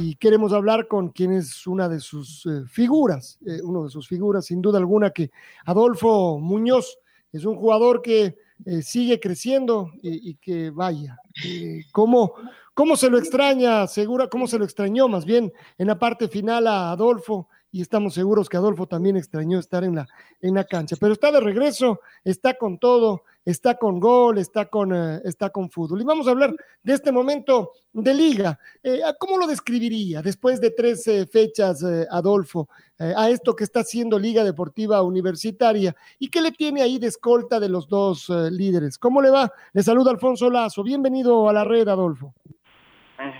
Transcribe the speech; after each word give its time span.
y 0.00 0.14
queremos 0.14 0.52
hablar 0.52 0.86
con 0.86 1.08
quien 1.08 1.32
es 1.32 1.66
una 1.66 1.88
de 1.88 1.98
sus 1.98 2.46
eh, 2.46 2.64
figuras, 2.68 3.38
eh, 3.44 3.60
uno 3.64 3.82
de 3.82 3.90
sus 3.90 4.06
figuras, 4.06 4.46
sin 4.46 4.62
duda 4.62 4.78
alguna, 4.78 5.10
que 5.10 5.32
Adolfo 5.66 6.38
Muñoz 6.38 6.98
es 7.32 7.44
un 7.44 7.56
jugador 7.56 8.00
que 8.00 8.38
eh, 8.64 8.82
sigue 8.82 9.18
creciendo 9.18 9.90
y, 10.00 10.36
que 10.36 10.70
vaya, 10.70 11.18
¿cómo, 11.92 12.34
¿cómo, 12.74 12.96
se 12.96 13.10
lo 13.10 13.18
extraña, 13.18 13.86
segura, 13.88 14.28
cómo 14.28 14.46
se 14.46 14.58
lo 14.58 14.64
extrañó 14.64 15.08
más 15.08 15.24
bien 15.24 15.52
en 15.78 15.88
la 15.88 15.98
parte 15.98 16.28
final 16.28 16.68
a 16.68 16.92
Adolfo 16.92 17.48
y 17.72 17.82
estamos 17.82 18.14
seguros 18.14 18.48
que 18.48 18.56
Adolfo 18.56 18.86
también 18.86 19.16
extrañó 19.16 19.58
estar 19.58 19.84
en 19.84 19.96
la, 19.96 20.06
en 20.40 20.54
la 20.54 20.64
cancha, 20.64 20.96
pero 20.98 21.12
está 21.12 21.32
de 21.32 21.40
regreso, 21.40 22.00
está 22.24 22.54
con 22.54 22.78
todo, 22.78 23.24
está 23.50 23.76
con 23.76 23.98
gol, 23.98 24.36
está 24.36 24.66
con, 24.66 24.92
eh, 24.94 25.20
está 25.24 25.48
con 25.48 25.70
fútbol. 25.70 26.02
Y 26.02 26.04
vamos 26.04 26.28
a 26.28 26.32
hablar 26.32 26.54
de 26.82 26.92
este 26.92 27.10
momento 27.10 27.72
de 27.92 28.12
liga. 28.12 28.58
Eh, 28.82 29.00
¿Cómo 29.18 29.38
lo 29.38 29.46
describiría 29.46 30.20
después 30.20 30.60
de 30.60 30.70
tres 30.70 31.04
fechas, 31.32 31.82
eh, 31.82 32.06
Adolfo, 32.10 32.68
a 32.98 33.30
esto 33.30 33.54
que 33.54 33.64
está 33.64 33.80
haciendo 33.80 34.18
Liga 34.18 34.44
Deportiva 34.44 35.02
Universitaria? 35.02 35.94
¿Y 36.18 36.28
qué 36.28 36.42
le 36.42 36.52
tiene 36.52 36.82
ahí 36.82 36.98
de 36.98 37.06
escolta 37.06 37.58
de 37.58 37.68
los 37.68 37.88
dos 37.88 38.28
líderes? 38.28 38.98
¿Cómo 38.98 39.22
le 39.22 39.30
va? 39.30 39.50
Le 39.72 39.82
saluda 39.82 40.10
Alfonso 40.10 40.50
Lazo. 40.50 40.82
Bienvenido 40.82 41.48
a 41.48 41.52
la 41.52 41.64
red, 41.64 41.88
Adolfo. 41.88 42.34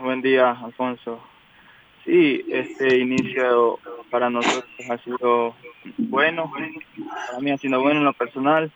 buen 0.01 0.23
día, 0.23 0.53
Alfonso. 0.53 1.21
Sí, 2.05 2.47
este 2.49 2.99
inicio 2.99 3.79
para 4.11 4.31
nosotros 4.31 4.65
ha 4.89 4.97
sido 4.99 5.55
bueno, 5.99 6.51
para 6.51 7.41
mí 7.41 7.51
ha 7.51 7.59
sido 7.59 7.83
bueno 7.83 7.99
en 7.99 8.05
lo 8.07 8.13
personal, 8.15 8.73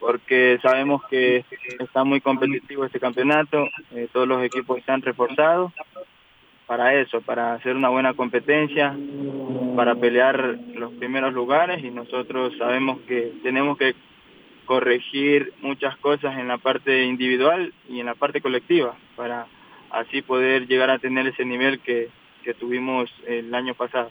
porque 0.00 0.58
sabemos 0.62 1.02
que 1.08 1.44
está 1.78 2.02
muy 2.02 2.20
competitivo 2.20 2.84
este 2.84 2.98
campeonato, 2.98 3.68
eh, 3.92 4.08
todos 4.12 4.26
los 4.26 4.42
equipos 4.42 4.78
están 4.78 5.02
reforzados 5.02 5.72
para 6.66 6.94
eso, 6.94 7.20
para 7.20 7.54
hacer 7.54 7.76
una 7.76 7.88
buena 7.88 8.14
competencia, 8.14 8.96
para 9.76 9.94
pelear 9.94 10.58
los 10.74 10.92
primeros 10.94 11.34
lugares 11.34 11.84
y 11.84 11.90
nosotros 11.90 12.54
sabemos 12.58 13.00
que 13.06 13.32
tenemos 13.42 13.76
que 13.76 13.94
corregir 14.64 15.52
muchas 15.60 15.96
cosas 15.96 16.38
en 16.38 16.48
la 16.48 16.58
parte 16.58 17.04
individual 17.04 17.74
y 17.88 18.00
en 18.00 18.06
la 18.06 18.14
parte 18.14 18.40
colectiva 18.40 18.94
para 19.16 19.46
así 19.90 20.22
poder 20.22 20.68
llegar 20.68 20.90
a 20.90 21.00
tener 21.00 21.26
ese 21.26 21.44
nivel 21.44 21.80
que, 21.80 22.08
que 22.44 22.54
tuvimos 22.54 23.10
el 23.26 23.52
año 23.54 23.74
pasado. 23.74 24.10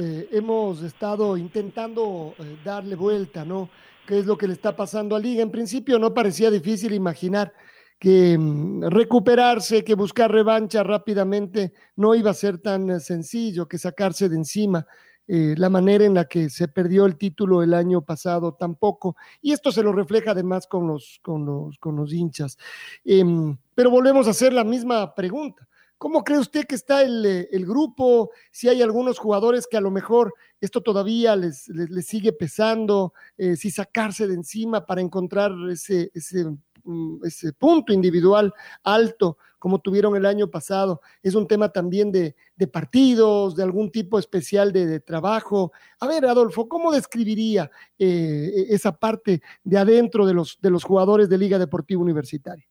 Eh, 0.00 0.28
hemos 0.32 0.82
estado 0.82 1.36
intentando 1.36 2.34
eh, 2.38 2.56
darle 2.64 2.94
vuelta, 2.94 3.44
¿no? 3.44 3.68
¿Qué 4.06 4.18
es 4.18 4.26
lo 4.26 4.38
que 4.38 4.46
le 4.46 4.54
está 4.54 4.74
pasando 4.74 5.14
a 5.14 5.20
Liga? 5.20 5.42
En 5.42 5.50
principio 5.50 5.98
no 5.98 6.14
parecía 6.14 6.50
difícil 6.50 6.94
imaginar 6.94 7.52
que 7.98 8.36
mm, 8.38 8.84
recuperarse, 8.84 9.84
que 9.84 9.94
buscar 9.94 10.30
revancha 10.30 10.82
rápidamente 10.82 11.72
no 11.96 12.14
iba 12.14 12.30
a 12.30 12.34
ser 12.34 12.58
tan 12.58 12.90
eh, 12.90 13.00
sencillo, 13.00 13.68
que 13.68 13.78
sacarse 13.78 14.28
de 14.28 14.36
encima 14.36 14.86
la 15.24 15.70
manera 15.70 16.04
en 16.04 16.12
la 16.12 16.26
que 16.26 16.50
se 16.50 16.68
perdió 16.68 17.06
el 17.06 17.16
título 17.16 17.62
el 17.62 17.72
año 17.72 18.02
pasado 18.02 18.52
tampoco. 18.52 19.16
Y 19.40 19.52
esto 19.52 19.72
se 19.72 19.82
lo 19.82 19.92
refleja 19.92 20.32
además 20.32 20.66
con 20.66 20.86
los, 20.86 21.20
con 21.22 21.46
los, 21.46 21.78
con 21.78 21.96
los 21.96 22.12
hinchas. 22.12 22.58
Em, 23.02 23.56
pero 23.74 23.88
volvemos 23.88 24.26
a 24.26 24.30
hacer 24.30 24.52
la 24.52 24.64
misma 24.64 25.14
pregunta. 25.14 25.66
¿Cómo 26.02 26.24
cree 26.24 26.40
usted 26.40 26.66
que 26.66 26.74
está 26.74 27.02
el, 27.02 27.64
grupo? 27.64 28.32
Si 28.50 28.68
hay 28.68 28.82
algunos 28.82 29.20
jugadores 29.20 29.68
que 29.68 29.76
a 29.76 29.80
lo 29.80 29.92
mejor 29.92 30.34
esto 30.60 30.80
todavía 30.80 31.36
les, 31.36 31.68
les, 31.68 32.04
sigue 32.04 32.32
pesando, 32.32 33.12
eh, 33.38 33.54
si 33.54 33.70
sacarse 33.70 34.26
de 34.26 34.34
encima 34.34 34.84
para 34.84 35.00
encontrar 35.00 35.52
ese, 35.70 36.10
ese, 36.12 36.46
mm, 36.82 37.24
ese, 37.24 37.52
punto 37.52 37.92
individual 37.92 38.52
alto 38.82 39.38
como 39.60 39.78
tuvieron 39.78 40.16
el 40.16 40.26
año 40.26 40.50
pasado. 40.50 41.02
Es 41.22 41.36
un 41.36 41.46
tema 41.46 41.68
también 41.68 42.10
de, 42.10 42.34
partidos, 42.72 43.54
de 43.54 43.62
algún 43.62 43.92
tipo 43.92 44.18
especial 44.18 44.72
de, 44.72 44.98
trabajo. 44.98 45.70
A 46.00 46.08
ver, 46.08 46.26
Adolfo, 46.26 46.68
¿cómo 46.68 46.90
describiría 46.90 47.70
eh, 47.96 48.66
esa 48.70 48.90
parte 48.90 49.40
de 49.62 49.78
adentro 49.78 50.26
de 50.26 50.34
los, 50.34 50.58
de 50.60 50.70
los 50.70 50.82
jugadores 50.82 51.28
de 51.28 51.38
Liga 51.38 51.60
Deportiva 51.60 52.02
Universitaria? 52.02 52.66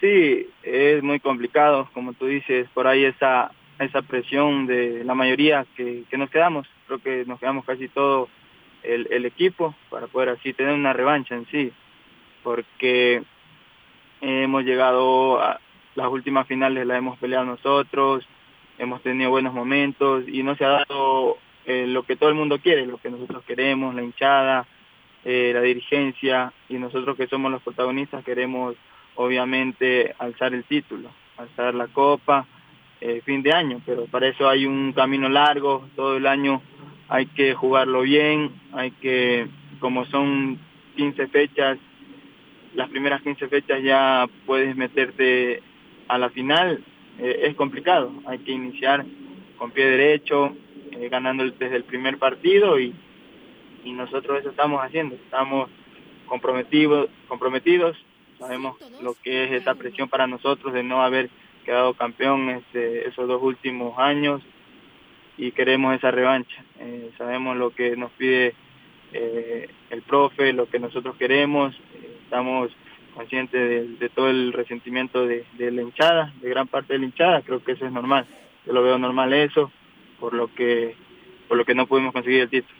Sí, 0.00 0.48
es 0.62 1.02
muy 1.02 1.20
complicado, 1.20 1.88
como 1.92 2.14
tú 2.14 2.24
dices, 2.26 2.66
por 2.72 2.86
ahí 2.86 3.04
esa, 3.04 3.50
esa 3.78 4.00
presión 4.00 4.66
de 4.66 5.04
la 5.04 5.14
mayoría 5.14 5.66
que, 5.76 6.04
nos 6.12 6.30
quedamos, 6.30 6.66
creo 6.86 7.00
que 7.00 7.24
nos 7.26 7.38
quedamos 7.38 7.66
casi 7.66 7.88
todo 7.88 8.28
el, 8.82 9.26
equipo 9.26 9.74
para 9.90 10.06
poder 10.06 10.30
así 10.30 10.54
tener 10.54 10.72
una 10.72 10.94
revancha 10.94 11.34
en 11.34 11.46
sí, 11.48 11.70
porque 12.42 13.22
hemos 14.22 14.64
llegado 14.64 15.38
a 15.38 15.60
las 15.94 16.08
últimas 16.08 16.46
finales, 16.46 16.86
las 16.86 16.96
hemos 16.96 17.18
peleado 17.18 17.44
nosotros, 17.44 18.26
hemos 18.78 19.02
tenido 19.02 19.28
buenos 19.28 19.52
momentos 19.52 20.24
y 20.26 20.42
no 20.42 20.56
se 20.56 20.64
ha 20.64 20.68
dado 20.86 21.36
eh, 21.66 21.86
lo 21.86 22.04
que 22.04 22.16
todo 22.16 22.30
el 22.30 22.36
mundo 22.36 22.58
quiere, 22.58 22.86
lo 22.86 22.96
que 22.96 23.10
nosotros 23.10 23.44
queremos, 23.44 23.94
la 23.94 24.02
hinchada, 24.02 24.66
eh, 25.26 25.50
la 25.52 25.60
dirigencia 25.60 26.54
y 26.70 26.78
nosotros 26.78 27.18
que 27.18 27.26
somos 27.26 27.52
los 27.52 27.60
protagonistas 27.60 28.24
queremos 28.24 28.76
obviamente 29.20 30.14
alzar 30.18 30.54
el 30.54 30.64
título, 30.64 31.10
alzar 31.36 31.74
la 31.74 31.88
copa, 31.88 32.46
eh, 33.02 33.20
fin 33.22 33.42
de 33.42 33.52
año, 33.52 33.82
pero 33.84 34.06
para 34.06 34.28
eso 34.28 34.48
hay 34.48 34.64
un 34.64 34.94
camino 34.94 35.28
largo, 35.28 35.86
todo 35.94 36.16
el 36.16 36.26
año 36.26 36.62
hay 37.06 37.26
que 37.26 37.54
jugarlo 37.54 38.00
bien, 38.00 38.50
hay 38.72 38.92
que, 38.92 39.46
como 39.78 40.06
son 40.06 40.58
15 40.96 41.26
fechas, 41.26 41.76
las 42.74 42.88
primeras 42.88 43.20
15 43.20 43.48
fechas 43.48 43.82
ya 43.82 44.26
puedes 44.46 44.74
meterte 44.74 45.62
a 46.08 46.16
la 46.16 46.30
final, 46.30 46.82
eh, 47.18 47.40
es 47.42 47.54
complicado, 47.56 48.10
hay 48.24 48.38
que 48.38 48.52
iniciar 48.52 49.04
con 49.58 49.70
pie 49.70 49.84
derecho, 49.84 50.56
eh, 50.92 51.10
ganando 51.10 51.44
desde 51.44 51.76
el 51.76 51.84
primer 51.84 52.16
partido 52.16 52.80
y, 52.80 52.94
y 53.84 53.92
nosotros 53.92 54.40
eso 54.40 54.48
estamos 54.48 54.82
haciendo, 54.82 55.14
estamos 55.16 55.68
comprometidos, 56.26 57.10
comprometidos 57.28 57.98
sabemos 58.40 58.76
lo 59.02 59.14
que 59.22 59.44
es 59.44 59.52
esa 59.52 59.74
presión 59.74 60.08
para 60.08 60.26
nosotros 60.26 60.72
de 60.72 60.82
no 60.82 61.02
haber 61.02 61.28
quedado 61.64 61.92
campeón 61.94 62.48
este, 62.48 63.06
esos 63.06 63.28
dos 63.28 63.40
últimos 63.42 63.98
años 63.98 64.42
y 65.36 65.52
queremos 65.52 65.94
esa 65.94 66.10
revancha. 66.10 66.64
Eh, 66.80 67.10
sabemos 67.18 67.56
lo 67.56 67.70
que 67.70 67.96
nos 67.96 68.10
pide 68.12 68.54
eh, 69.12 69.68
el 69.90 70.02
profe, 70.02 70.52
lo 70.54 70.68
que 70.68 70.78
nosotros 70.78 71.16
queremos, 71.16 71.74
eh, 71.94 72.18
estamos 72.24 72.70
conscientes 73.14 73.98
de, 73.98 74.08
todo 74.08 74.30
el 74.30 74.52
resentimiento 74.52 75.26
de, 75.26 75.44
de, 75.58 75.70
la 75.70 75.82
hinchada, 75.82 76.32
de 76.40 76.48
gran 76.48 76.66
parte 76.66 76.94
de 76.94 77.00
la 77.00 77.04
hinchada, 77.06 77.42
creo 77.42 77.62
que 77.62 77.72
eso 77.72 77.84
es 77.84 77.92
normal, 77.92 78.24
yo 78.64 78.72
lo 78.72 78.82
veo 78.82 78.98
normal 78.98 79.32
eso, 79.32 79.70
por 80.18 80.32
lo 80.32 80.54
que, 80.54 80.94
por 81.48 81.58
lo 81.58 81.64
que 81.64 81.74
no 81.74 81.86
pudimos 81.86 82.12
conseguir 82.12 82.42
el 82.42 82.48
título. 82.48 82.79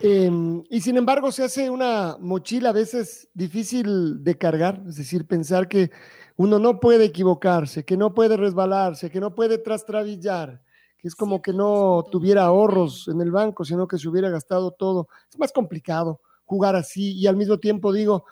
Em, 0.00 0.62
y 0.68 0.80
sin 0.80 0.98
embargo, 0.98 1.32
se 1.32 1.44
hace 1.44 1.70
una 1.70 2.16
mochila 2.20 2.68
a 2.68 2.72
veces 2.72 3.30
difícil 3.32 4.22
de 4.22 4.36
cargar, 4.36 4.82
es 4.86 4.96
decir, 4.96 5.26
pensar 5.26 5.68
que 5.68 5.90
uno 6.36 6.58
no 6.58 6.80
puede 6.80 7.06
equivocarse, 7.06 7.84
que 7.84 7.96
no 7.96 8.12
puede 8.12 8.36
resbalarse, 8.36 9.10
que 9.10 9.20
no 9.20 9.34
puede 9.34 9.56
trastrabillar, 9.56 10.60
que 10.98 11.08
es 11.08 11.14
como 11.14 11.40
que 11.40 11.54
no 11.54 12.04
tuviera 12.10 12.44
ahorros 12.44 13.08
en 13.08 13.22
el 13.22 13.30
banco, 13.30 13.64
sino 13.64 13.88
que 13.88 13.96
se 13.96 14.08
hubiera 14.08 14.28
gastado 14.28 14.70
todo. 14.70 15.08
Es 15.30 15.38
más 15.38 15.50
complicado 15.50 16.20
jugar 16.44 16.76
así 16.76 17.12
y 17.18 17.26
al 17.26 17.36
mismo 17.36 17.58
tiempo 17.58 17.90
digo, 17.90 18.26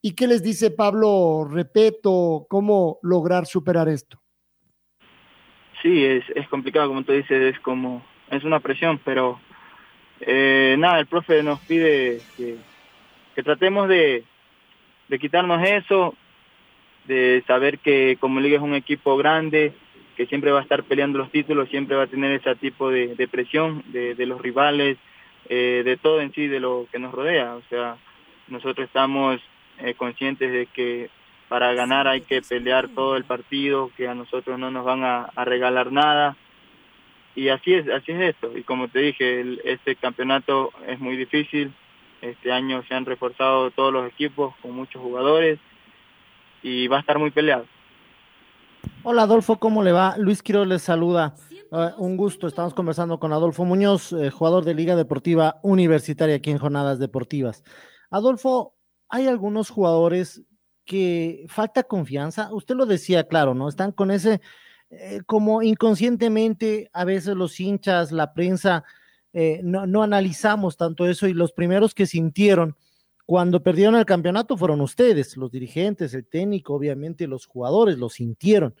¿y 0.00 0.14
qué 0.14 0.28
les 0.28 0.44
dice 0.44 0.70
Pablo 0.70 1.44
Repeto? 1.50 2.46
¿Cómo 2.48 3.00
lograr 3.02 3.46
superar 3.46 3.88
esto? 3.88 4.22
Sí, 5.82 6.04
es, 6.04 6.24
es 6.36 6.46
complicado, 6.48 6.88
como 6.88 7.02
tú 7.02 7.12
dices, 7.12 7.54
es 7.54 7.60
como, 7.60 8.04
es 8.30 8.44
una 8.44 8.60
presión, 8.60 9.00
pero 9.04 9.40
eh, 10.20 10.76
nada, 10.78 11.00
el 11.00 11.06
profe 11.06 11.42
nos 11.42 11.60
pide 11.60 12.20
que, 12.36 12.56
tratemos 13.42 13.88
de, 13.88 14.24
quitarnos 15.20 15.66
eso, 15.66 16.14
de 17.06 17.42
saber 17.46 17.78
que 17.78 18.16
como 18.20 18.40
Liga 18.40 18.56
es 18.56 18.62
un 18.62 18.74
equipo 18.74 19.16
grande, 19.16 19.72
que 20.16 20.26
siempre 20.26 20.52
va 20.52 20.60
a 20.60 20.62
estar 20.62 20.82
peleando 20.84 21.18
los 21.18 21.30
títulos, 21.30 21.70
siempre 21.70 21.96
va 21.96 22.04
a 22.04 22.08
tener 22.08 22.32
ese 22.32 22.54
tipo 22.56 22.90
de, 22.90 23.28
presión 23.30 23.82
de, 23.86 24.14
de, 24.14 24.26
los 24.26 24.40
rivales, 24.40 24.98
eh, 25.48 25.82
de 25.84 25.96
todo 25.96 26.20
en 26.20 26.32
sí, 26.32 26.46
de 26.46 26.60
lo 26.60 26.86
que 26.92 26.98
nos 26.98 27.12
rodea. 27.12 27.54
O 27.56 27.62
sea, 27.70 27.96
nosotros 28.48 28.86
estamos 28.86 29.40
eh, 29.78 29.94
conscientes 29.94 30.52
de 30.52 30.66
que 30.66 31.08
para 31.48 31.72
ganar 31.72 32.06
hay 32.06 32.20
que 32.20 32.42
pelear 32.42 32.88
todo 32.88 33.16
el 33.16 33.24
partido, 33.24 33.90
que 33.96 34.06
a 34.06 34.14
nosotros 34.14 34.58
no 34.58 34.70
nos 34.70 34.84
van 34.84 35.02
a, 35.02 35.30
regalar 35.44 35.90
nada. 35.90 36.36
Y 37.34 37.48
así 37.48 37.74
es, 37.74 37.88
así 37.88 38.12
es 38.12 38.34
esto. 38.34 38.56
Y 38.56 38.62
como 38.62 38.88
te 38.88 39.00
dije, 39.00 39.58
este 39.64 39.96
campeonato 39.96 40.70
es 40.86 40.98
muy 40.98 41.16
difícil. 41.16 41.72
Este 42.22 42.52
año 42.52 42.82
se 42.88 42.94
han 42.94 43.06
reforzado 43.06 43.70
todos 43.70 43.92
los 43.92 44.06
equipos 44.08 44.54
con 44.60 44.72
muchos 44.72 45.00
jugadores 45.00 45.58
y 46.62 46.88
va 46.88 46.98
a 46.98 47.00
estar 47.00 47.18
muy 47.18 47.30
peleado. 47.30 47.64
Hola 49.02 49.22
Adolfo, 49.22 49.58
¿cómo 49.58 49.82
le 49.82 49.92
va? 49.92 50.16
Luis 50.18 50.42
Quiroz 50.42 50.66
les 50.66 50.82
saluda. 50.82 51.34
Ah, 51.72 51.94
un 51.98 52.16
gusto, 52.16 52.46
estamos 52.46 52.74
conversando 52.74 53.20
con 53.20 53.32
Adolfo 53.32 53.64
Muñoz, 53.64 54.12
eh, 54.12 54.30
jugador 54.30 54.64
de 54.64 54.74
Liga 54.74 54.96
Deportiva 54.96 55.60
Universitaria 55.62 56.36
aquí 56.36 56.50
en 56.50 56.58
Jornadas 56.58 56.98
Deportivas. 56.98 57.62
Adolfo, 58.10 58.74
hay 59.08 59.28
algunos 59.28 59.70
jugadores 59.70 60.42
que 60.84 61.46
falta 61.48 61.84
confianza. 61.84 62.52
Usted 62.52 62.74
lo 62.74 62.86
decía, 62.86 63.28
claro, 63.28 63.54
¿no? 63.54 63.68
Están 63.68 63.92
con 63.92 64.10
ese, 64.10 64.40
eh, 64.90 65.20
como 65.24 65.62
inconscientemente, 65.62 66.90
a 66.92 67.04
veces 67.04 67.36
los 67.36 67.58
hinchas, 67.60 68.10
la 68.10 68.32
prensa, 68.34 68.84
eh, 69.32 69.60
no, 69.62 69.86
no, 69.86 70.02
analizamos 70.02 70.76
tanto 70.76 71.08
eso 71.08 71.28
y 71.28 71.32
los 71.32 71.52
primeros 71.52 71.94
que 71.94 72.06
sintieron 72.06 72.76
cuando 73.24 73.62
perdieron 73.62 73.94
el 73.94 74.04
campeonato 74.04 74.56
fueron 74.56 74.80
ustedes, 74.80 75.36
los 75.36 75.52
dirigentes, 75.52 76.12
el 76.14 76.26
técnico, 76.26 76.74
obviamente 76.74 77.28
los 77.28 77.46
jugadores, 77.46 77.96
lo 77.96 78.08
sintieron. 78.08 78.74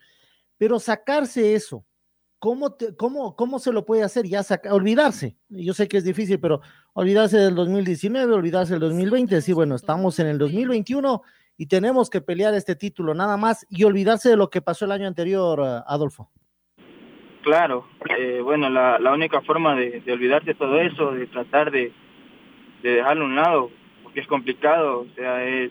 Pero 0.58 0.80
sacarse 0.80 1.54
eso, 1.54 1.86
¿cómo, 2.40 2.76
cómo, 2.98 3.36
cómo 3.36 3.60
se 3.60 3.70
lo 3.70 3.86
puede 3.86 4.02
hacer? 4.02 4.26
Ya 4.26 4.42
saca, 4.42 4.74
olvidarse. 4.74 5.36
Yo 5.48 5.72
sé 5.72 5.86
que 5.86 5.98
es 5.98 6.04
difícil, 6.04 6.40
pero 6.40 6.62
olvidarse 6.94 7.38
del 7.38 7.54
2019, 7.54 8.34
olvidarse 8.34 8.72
del 8.72 8.80
2020, 8.80 9.36
decir, 9.36 9.54
bueno, 9.54 9.76
estamos 9.76 10.18
en 10.18 10.26
el 10.26 10.38
2021 10.38 11.22
y 11.60 11.66
tenemos 11.66 12.08
que 12.08 12.22
pelear 12.22 12.54
este 12.54 12.74
título 12.74 13.12
nada 13.12 13.36
más 13.36 13.66
y 13.68 13.84
olvidarse 13.84 14.30
de 14.30 14.36
lo 14.38 14.48
que 14.48 14.62
pasó 14.62 14.86
el 14.86 14.92
año 14.92 15.06
anterior, 15.06 15.60
Adolfo. 15.86 16.30
Claro, 17.42 17.86
eh, 18.18 18.40
bueno, 18.42 18.70
la, 18.70 19.12
única 19.12 19.42
forma 19.42 19.76
de, 19.76 20.02
olvidarse 20.10 20.46
de 20.46 20.54
todo 20.54 20.80
eso, 20.80 21.12
de 21.12 21.26
tratar 21.26 21.70
de, 21.70 21.92
dejarlo 22.82 23.24
a 23.24 23.26
un 23.26 23.36
lado, 23.36 23.70
porque 24.02 24.20
es 24.20 24.26
complicado, 24.26 25.00
o 25.00 25.14
sea, 25.14 25.44
es, 25.46 25.70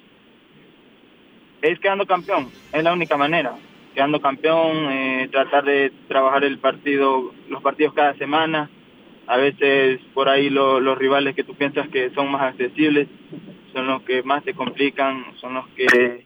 es 1.63 1.80
quedando 1.80 2.06
campeón, 2.06 2.51
es 2.71 2.83
la 2.83 2.94
única 2.94 3.18
manera, 3.18 3.56
quedando 3.95 4.21
campeón, 4.21 4.92
eh, 4.92 5.27
tratar 5.31 5.63
de 5.63 5.92
trabajar 6.07 6.44
el 6.44 6.59
partido, 6.59 7.33
los 7.50 7.63
partidos 7.63 7.95
cada 7.95 8.13
semana, 8.13 8.69
a 9.30 9.38
veces 9.38 10.02
por 10.16 10.28
ahí 10.28 10.50
los 10.50 10.98
rivales 10.98 11.36
que 11.36 11.44
tú 11.44 11.54
piensas 11.54 11.88
que 11.90 12.10
son 12.10 12.31
más 12.31 12.42
accesibles, 12.42 13.08
son 13.72 13.86
los 13.86 14.02
que 14.02 14.24
más 14.24 14.44
te 14.44 14.56
complican, 14.56 15.24
son 15.40 15.54
los 15.54 15.68
que, 15.68 16.26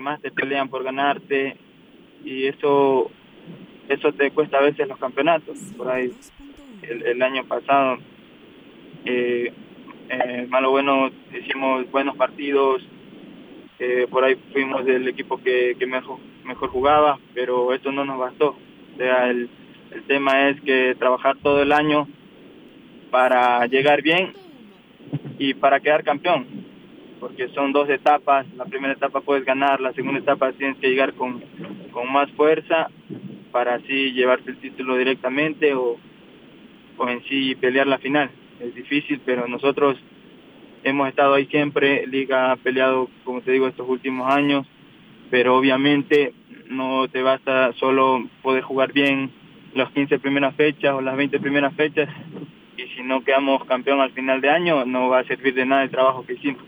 más 0.00 0.18
te 0.22 0.30
pelean 0.30 0.70
por 0.70 0.82
ganarte 0.82 1.58
y 2.24 2.46
eso 2.46 3.10
eso 3.90 4.12
te 4.12 4.30
cuesta 4.30 4.58
a 4.58 4.62
veces 4.62 4.88
los 4.88 4.96
campeonatos. 4.98 5.58
Por 5.76 5.90
ahí 5.90 6.10
el, 6.82 7.20
año 7.20 7.44
pasado, 7.44 7.98
eh, 9.04 9.52
eh, 10.08 10.46
malo 10.48 10.70
bueno, 10.70 11.10
hicimos 11.38 11.90
buenos 11.90 12.16
partidos, 12.16 12.82
eh, 13.78 14.06
por 14.08 14.24
ahí 14.24 14.36
fuimos 14.54 14.86
del 14.86 15.06
equipo 15.06 15.36
que, 15.36 15.76
mejor, 15.86 16.18
mejor 16.44 16.70
jugaba, 16.70 17.18
pero 17.34 17.74
eso 17.74 17.92
no 17.92 18.06
nos 18.06 18.18
bastó. 18.18 18.56
O 18.94 18.96
sea, 18.96 19.28
el, 19.28 19.50
el 19.90 20.02
tema 20.04 20.48
es 20.48 20.58
que 20.62 20.94
trabajar 20.98 21.36
todo 21.42 21.60
el 21.60 21.72
año 21.72 22.08
para 23.10 23.66
llegar 23.66 24.02
bien 24.02 24.32
y 25.38 25.54
para 25.54 25.80
quedar 25.80 26.04
campeón 26.04 26.58
porque 27.18 27.48
son 27.48 27.72
dos 27.72 27.88
etapas, 27.88 28.46
la 28.56 28.64
primera 28.64 28.94
etapa 28.94 29.20
puedes 29.20 29.44
ganar, 29.44 29.80
la 29.80 29.92
segunda 29.92 30.20
etapa 30.20 30.52
tienes 30.52 30.76
que 30.78 30.88
llegar 30.88 31.14
con, 31.14 31.42
con 31.90 32.10
más 32.12 32.30
fuerza 32.32 32.88
para 33.50 33.74
así 33.74 34.12
llevarte 34.12 34.50
el 34.50 34.58
título 34.58 34.96
directamente 34.96 35.74
o, 35.74 35.96
o 36.96 37.08
en 37.08 37.22
sí 37.24 37.54
pelear 37.56 37.86
la 37.86 37.98
final. 37.98 38.30
Es 38.60 38.74
difícil, 38.74 39.20
pero 39.24 39.46
nosotros 39.48 39.98
hemos 40.84 41.08
estado 41.08 41.34
ahí 41.34 41.46
siempre, 41.46 42.06
Liga 42.06 42.52
ha 42.52 42.56
peleado, 42.56 43.08
como 43.24 43.40
te 43.40 43.52
digo, 43.52 43.66
estos 43.66 43.88
últimos 43.88 44.32
años, 44.32 44.66
pero 45.30 45.56
obviamente 45.56 46.32
no 46.68 47.08
te 47.08 47.22
basta 47.22 47.72
solo 47.74 48.28
poder 48.42 48.62
jugar 48.62 48.92
bien 48.92 49.30
las 49.74 49.90
15 49.92 50.18
primeras 50.18 50.54
fechas 50.54 50.94
o 50.94 51.00
las 51.00 51.16
20 51.16 51.40
primeras 51.40 51.74
fechas 51.74 52.08
si 52.98 53.04
no 53.04 53.22
quedamos 53.22 53.64
campeón 53.66 54.00
al 54.00 54.12
final 54.12 54.40
de 54.40 54.50
año 54.50 54.84
no 54.84 55.08
va 55.08 55.20
a 55.20 55.24
servir 55.24 55.54
de 55.54 55.64
nada 55.64 55.84
el 55.84 55.90
trabajo 55.90 56.26
que 56.26 56.32
hicimos. 56.32 56.62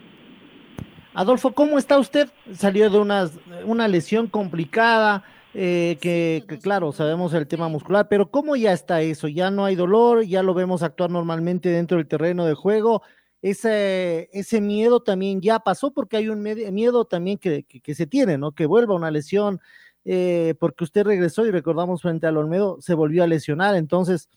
Adolfo, 1.12 1.52
¿cómo 1.52 1.76
está 1.76 1.98
usted? 1.98 2.30
Salió 2.52 2.88
de 2.88 3.00
una, 3.00 3.28
una 3.64 3.88
lesión 3.88 4.28
complicada, 4.28 5.24
eh, 5.54 5.98
que, 6.00 6.44
claro, 6.62 6.92
sabemos 6.92 7.34
el 7.34 7.48
tema 7.48 7.68
muscular, 7.68 8.06
pero 8.08 8.30
¿cómo 8.30 8.54
ya 8.54 8.72
está 8.72 9.00
eso? 9.00 9.26
Ya 9.26 9.50
no 9.50 9.64
hay 9.64 9.74
dolor, 9.74 10.22
ya 10.22 10.44
lo 10.44 10.54
vemos 10.54 10.84
actuar 10.84 11.10
normalmente 11.10 11.68
dentro 11.68 11.96
del 11.96 12.06
terreno 12.06 12.46
de 12.46 12.54
juego. 12.54 13.02
Ese, 13.42 14.28
ese 14.32 14.60
miedo 14.60 15.00
también 15.00 15.40
ya 15.40 15.58
pasó 15.58 15.92
porque 15.92 16.16
hay 16.16 16.28
un 16.28 16.42
miedo 16.42 17.06
también 17.06 17.38
que, 17.38 17.64
que, 17.64 17.94
se 17.96 18.06
tiene, 18.06 18.38
¿no? 18.38 18.52
Que 18.52 18.66
vuelva 18.66 18.94
una 18.94 19.10
lesión, 19.10 19.58
eh, 20.04 20.54
porque 20.60 20.84
usted 20.84 21.04
regresó 21.04 21.44
y 21.44 21.50
recordamos 21.50 22.02
frente 22.02 22.28
al 22.28 22.36
Olmedo, 22.36 22.80
se 22.80 22.94
volvió 22.94 23.24
a 23.24 23.26
lesionar, 23.26 23.74
entonces 23.74 24.28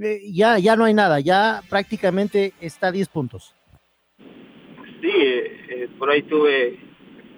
eh, 0.00 0.20
ya, 0.32 0.58
ya 0.58 0.76
no 0.76 0.84
hay 0.84 0.94
nada, 0.94 1.20
ya 1.20 1.62
prácticamente 1.68 2.52
está 2.60 2.88
a 2.88 2.92
10 2.92 3.08
puntos 3.08 3.56
sí, 5.00 5.12
eh, 5.12 5.66
eh, 5.68 5.88
por 5.98 6.10
ahí 6.10 6.22
tuve, 6.22 6.78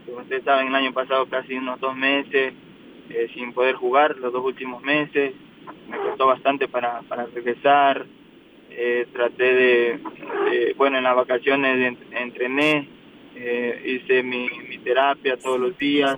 como 0.07 0.19
ustedes 0.19 0.45
saben, 0.45 0.69
el 0.69 0.75
año 0.75 0.93
pasado 0.93 1.27
casi 1.27 1.55
unos 1.55 1.81
dos 1.81 1.95
meses 1.97 2.55
eh, 3.11 3.31
sin 3.35 3.53
poder 3.53 3.75
jugar, 3.77 4.17
los 4.17 4.33
dos 4.33 4.45
últimos 4.45 4.83
meses. 4.83 5.35
Me 5.89 5.99
costó 5.99 6.27
bastante 6.27 6.69
para, 6.69 7.03
para 7.03 7.27
regresar. 7.27 8.07
traté 9.13 9.45
de, 9.45 10.75
bueno, 10.77 10.99
en 10.99 11.05
las 11.05 11.17
vacaciones 11.17 11.97
entrené, 12.11 12.89
hice 13.85 14.23
mi, 14.23 14.49
mi 14.69 14.79
terapia 14.79 15.37
todos 15.37 15.61
los 15.61 15.77
días 15.77 16.17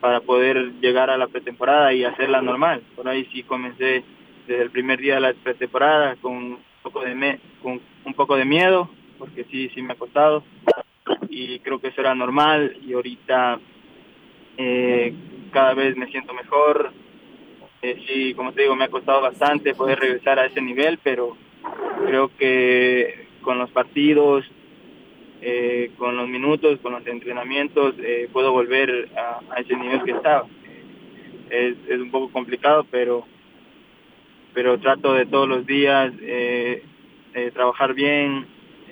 para 0.00 0.20
poder 0.20 0.72
llegar 0.80 1.10
a 1.10 1.16
la 1.16 1.26
pretemporada 1.26 1.92
y 1.92 2.04
hacerla 2.04 2.42
normal. 2.42 2.82
Por 2.94 3.08
ahí 3.08 3.28
sí 3.32 3.42
comencé 3.42 4.04
desde 4.50 4.64
el 4.64 4.70
primer 4.70 4.98
día 4.98 5.14
de 5.14 5.20
la 5.20 5.32
pretemporada 5.32 6.16
con 6.16 6.34
un 6.34 6.58
poco 6.82 7.02
de, 7.02 7.14
me, 7.14 7.38
con 7.62 7.80
un 8.04 8.14
poco 8.14 8.36
de 8.36 8.44
miedo, 8.44 8.90
porque 9.16 9.44
sí, 9.44 9.68
sí 9.68 9.80
me 9.80 9.92
ha 9.92 9.96
costado 9.96 10.42
y 11.28 11.60
creo 11.60 11.80
que 11.80 11.88
eso 11.88 12.00
era 12.00 12.16
normal 12.16 12.76
y 12.82 12.92
ahorita 12.92 13.60
eh, 14.56 15.14
cada 15.52 15.74
vez 15.74 15.96
me 15.96 16.08
siento 16.08 16.34
mejor. 16.34 16.92
Eh, 17.80 18.02
sí, 18.08 18.34
como 18.34 18.52
te 18.52 18.62
digo, 18.62 18.74
me 18.74 18.84
ha 18.84 18.88
costado 18.88 19.22
bastante 19.22 19.72
poder 19.74 20.00
regresar 20.00 20.40
a 20.40 20.46
ese 20.46 20.60
nivel, 20.60 20.98
pero 21.00 21.36
creo 22.04 22.36
que 22.36 23.28
con 23.42 23.56
los 23.56 23.70
partidos, 23.70 24.44
eh, 25.42 25.92
con 25.96 26.16
los 26.16 26.28
minutos, 26.28 26.80
con 26.80 26.92
los 26.92 27.06
entrenamientos, 27.06 27.94
puedo 28.32 28.50
volver 28.50 29.10
a, 29.16 29.60
ese 29.60 29.76
nivel 29.76 30.02
que 30.02 30.10
estaba. 30.10 30.46
Es, 31.50 31.76
es, 31.88 32.00
un 32.00 32.10
poco 32.10 32.32
complicado, 32.32 32.84
pero 32.90 33.24
pero 34.54 34.78
trato 34.78 35.14
de 35.14 35.26
todos 35.26 35.48
los 35.48 35.66
días 35.66 36.12
trabajar 37.54 37.94
bien, 37.94 38.46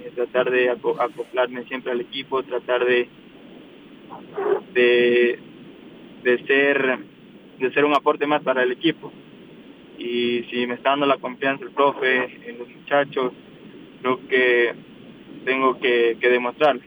eh, 0.05 0.12
tratar 0.15 0.50
de 0.50 0.71
acoplarme 0.71 1.65
siempre 1.65 1.93
al 1.93 2.00
equipo, 2.00 2.43
tratar 2.43 2.85
de, 2.85 3.09
de, 4.73 5.38
de, 6.23 6.47
ser, 6.47 6.99
de 7.59 7.73
ser 7.73 7.85
un 7.85 7.95
aporte 7.95 8.27
más 8.27 8.43
para 8.43 8.62
el 8.62 8.73
equipo. 8.73 9.12
Y 9.99 10.45
si 10.50 10.67
me 10.67 10.75
está 10.75 10.91
dando 10.91 11.07
la 11.07 11.17
confianza 11.17 11.65
el 11.65 11.73
profe, 11.73 12.49
en 12.49 12.59
los 12.59 12.69
muchachos, 12.69 13.33
creo 14.00 14.29
que 14.29 14.75
tengo 15.45 15.79
que, 15.81 16.17
que 16.21 16.29
demostrarlo. 16.29 16.83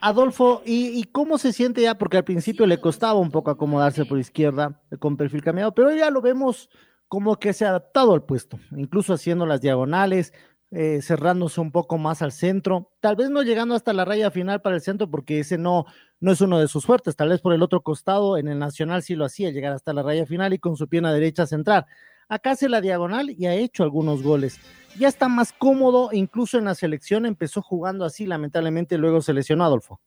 Adolfo, 0.00 0.62
¿y, 0.64 0.98
¿y, 0.98 1.04
cómo 1.04 1.38
se 1.38 1.52
siente 1.52 1.82
ya? 1.82 1.96
Porque 1.96 2.18
al 2.18 2.24
principio 2.24 2.66
le 2.66 2.80
costaba 2.80 3.18
un 3.18 3.30
poco 3.30 3.50
acomodarse 3.50 4.04
por 4.04 4.18
izquierda 4.18 4.80
con 4.98 5.16
perfil 5.16 5.42
cambiado, 5.42 5.74
pero 5.74 5.94
ya 5.94 6.10
lo 6.10 6.20
vemos 6.20 6.68
como 7.08 7.40
que 7.40 7.52
se 7.52 7.64
ha 7.64 7.70
adaptado 7.70 8.12
al 8.12 8.22
puesto, 8.22 8.60
incluso 8.70 9.12
haciendo 9.12 9.44
las 9.44 9.60
diagonales, 9.60 10.32
eh, 10.70 11.00
cerrándose 11.02 11.60
un 11.60 11.72
poco 11.72 11.98
más 11.98 12.22
al 12.22 12.30
centro, 12.30 12.92
tal 13.00 13.16
vez 13.16 13.30
no 13.30 13.42
llegando 13.42 13.74
hasta 13.74 13.92
la 13.92 14.04
raya 14.04 14.30
final 14.30 14.62
para 14.62 14.76
el 14.76 14.82
centro, 14.82 15.10
porque 15.10 15.40
ese 15.40 15.58
no, 15.58 15.86
no 16.20 16.30
es 16.30 16.40
uno 16.40 16.60
de 16.60 16.68
sus 16.68 16.86
fuertes, 16.86 17.16
tal 17.16 17.30
vez 17.30 17.40
por 17.40 17.52
el 17.52 17.62
otro 17.62 17.82
costado, 17.82 18.38
en 18.38 18.46
el 18.46 18.60
Nacional 18.60 19.02
sí 19.02 19.16
lo 19.16 19.24
hacía, 19.24 19.50
llegar 19.50 19.72
hasta 19.72 19.92
la 19.92 20.04
raya 20.04 20.24
final 20.26 20.52
y 20.52 20.60
con 20.60 20.76
su 20.76 20.86
pierna 20.86 21.12
derecha 21.12 21.48
centrar. 21.48 21.86
Acá 22.30 22.52
hace 22.52 22.68
la 22.68 22.80
diagonal 22.80 23.34
y 23.36 23.46
ha 23.46 23.54
hecho 23.54 23.82
algunos 23.82 24.22
goles. 24.22 24.60
Ya 24.96 25.08
está 25.08 25.28
más 25.28 25.52
cómodo, 25.52 26.10
incluso 26.12 26.58
en 26.58 26.66
la 26.66 26.76
selección 26.76 27.26
empezó 27.26 27.60
jugando 27.60 28.04
así, 28.04 28.24
lamentablemente 28.24 28.98
luego 28.98 29.20
se 29.20 29.34
lesionó 29.34 29.64
Adolfo. 29.64 30.00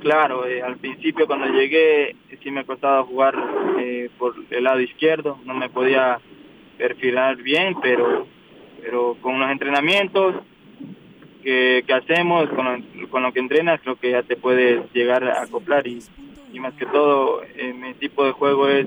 Claro, 0.00 0.44
eh, 0.48 0.60
al 0.62 0.78
principio 0.78 1.28
cuando 1.28 1.46
llegué 1.46 2.16
sí 2.42 2.50
me 2.50 2.66
costaba 2.66 3.04
jugar 3.04 3.36
eh, 3.78 4.10
por 4.18 4.34
el 4.50 4.64
lado 4.64 4.80
izquierdo, 4.80 5.38
no 5.44 5.54
me 5.54 5.70
podía 5.70 6.18
perfilar 6.76 7.36
bien, 7.36 7.76
pero, 7.80 8.26
pero 8.80 9.16
con 9.22 9.38
los 9.38 9.48
entrenamientos 9.48 10.34
que, 11.44 11.84
hacemos, 11.88 12.48
con 12.50 12.82
con 13.08 13.22
lo, 13.22 13.32
que 13.32 13.38
entrenas, 13.38 13.80
creo 13.80 13.94
que 13.94 14.10
ya 14.10 14.24
te 14.24 14.36
puedes 14.36 14.92
llegar 14.92 15.22
a 15.22 15.42
acoplar 15.42 15.86
y, 15.86 16.00
y 16.52 16.60
más 16.60 16.74
que 16.74 16.86
todo 16.86 17.42
mi 17.74 17.94
tipo 17.94 18.24
de 18.24 18.32
juego 18.32 18.68
es 18.68 18.86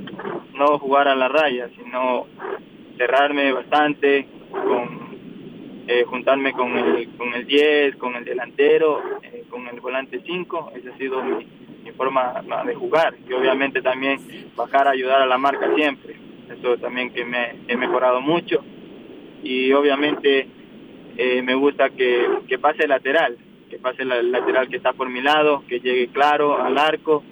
no 0.53 0.77
jugar 0.79 1.07
a 1.07 1.15
la 1.15 1.27
raya, 1.27 1.69
sino 1.75 2.27
cerrarme 2.97 3.51
bastante, 3.51 4.27
con 4.51 5.05
eh, 5.87 6.03
juntarme 6.05 6.53
con 6.53 6.77
el, 6.77 7.09
con 7.15 7.33
el 7.33 7.45
10, 7.45 7.97
con 7.97 8.15
el 8.15 8.25
delantero, 8.25 9.01
eh, 9.21 9.43
con 9.49 9.67
el 9.67 9.79
volante 9.79 10.21
5, 10.25 10.71
esa 10.75 10.89
ha 10.89 10.97
sido 10.97 11.23
mi, 11.23 11.45
mi, 11.83 11.91
forma 11.91 12.41
de 12.65 12.73
jugar. 12.73 13.15
Y 13.27 13.33
obviamente 13.33 13.81
también 13.81 14.19
bajar 14.55 14.87
a 14.87 14.91
ayudar 14.91 15.21
a 15.21 15.27
la 15.27 15.37
marca 15.37 15.73
siempre, 15.75 16.15
eso 16.49 16.77
también 16.77 17.11
que 17.11 17.23
me 17.25 17.55
he 17.67 17.77
mejorado 17.77 18.21
mucho. 18.21 18.63
Y 19.43 19.71
obviamente 19.73 20.47
eh, 21.17 21.41
me 21.43 21.53
gusta 21.53 21.89
que, 21.91 22.25
que 22.47 22.57
pase 22.57 22.87
lateral, 22.87 23.37
que 23.69 23.77
pase 23.77 24.03
el 24.03 24.31
lateral 24.31 24.69
que 24.69 24.77
está 24.77 24.93
por 24.93 25.09
mi 25.09 25.21
lado, 25.21 25.63
que 25.67 25.79
llegue 25.79 26.07
claro 26.07 26.63
al 26.63 26.77
arco 26.77 27.23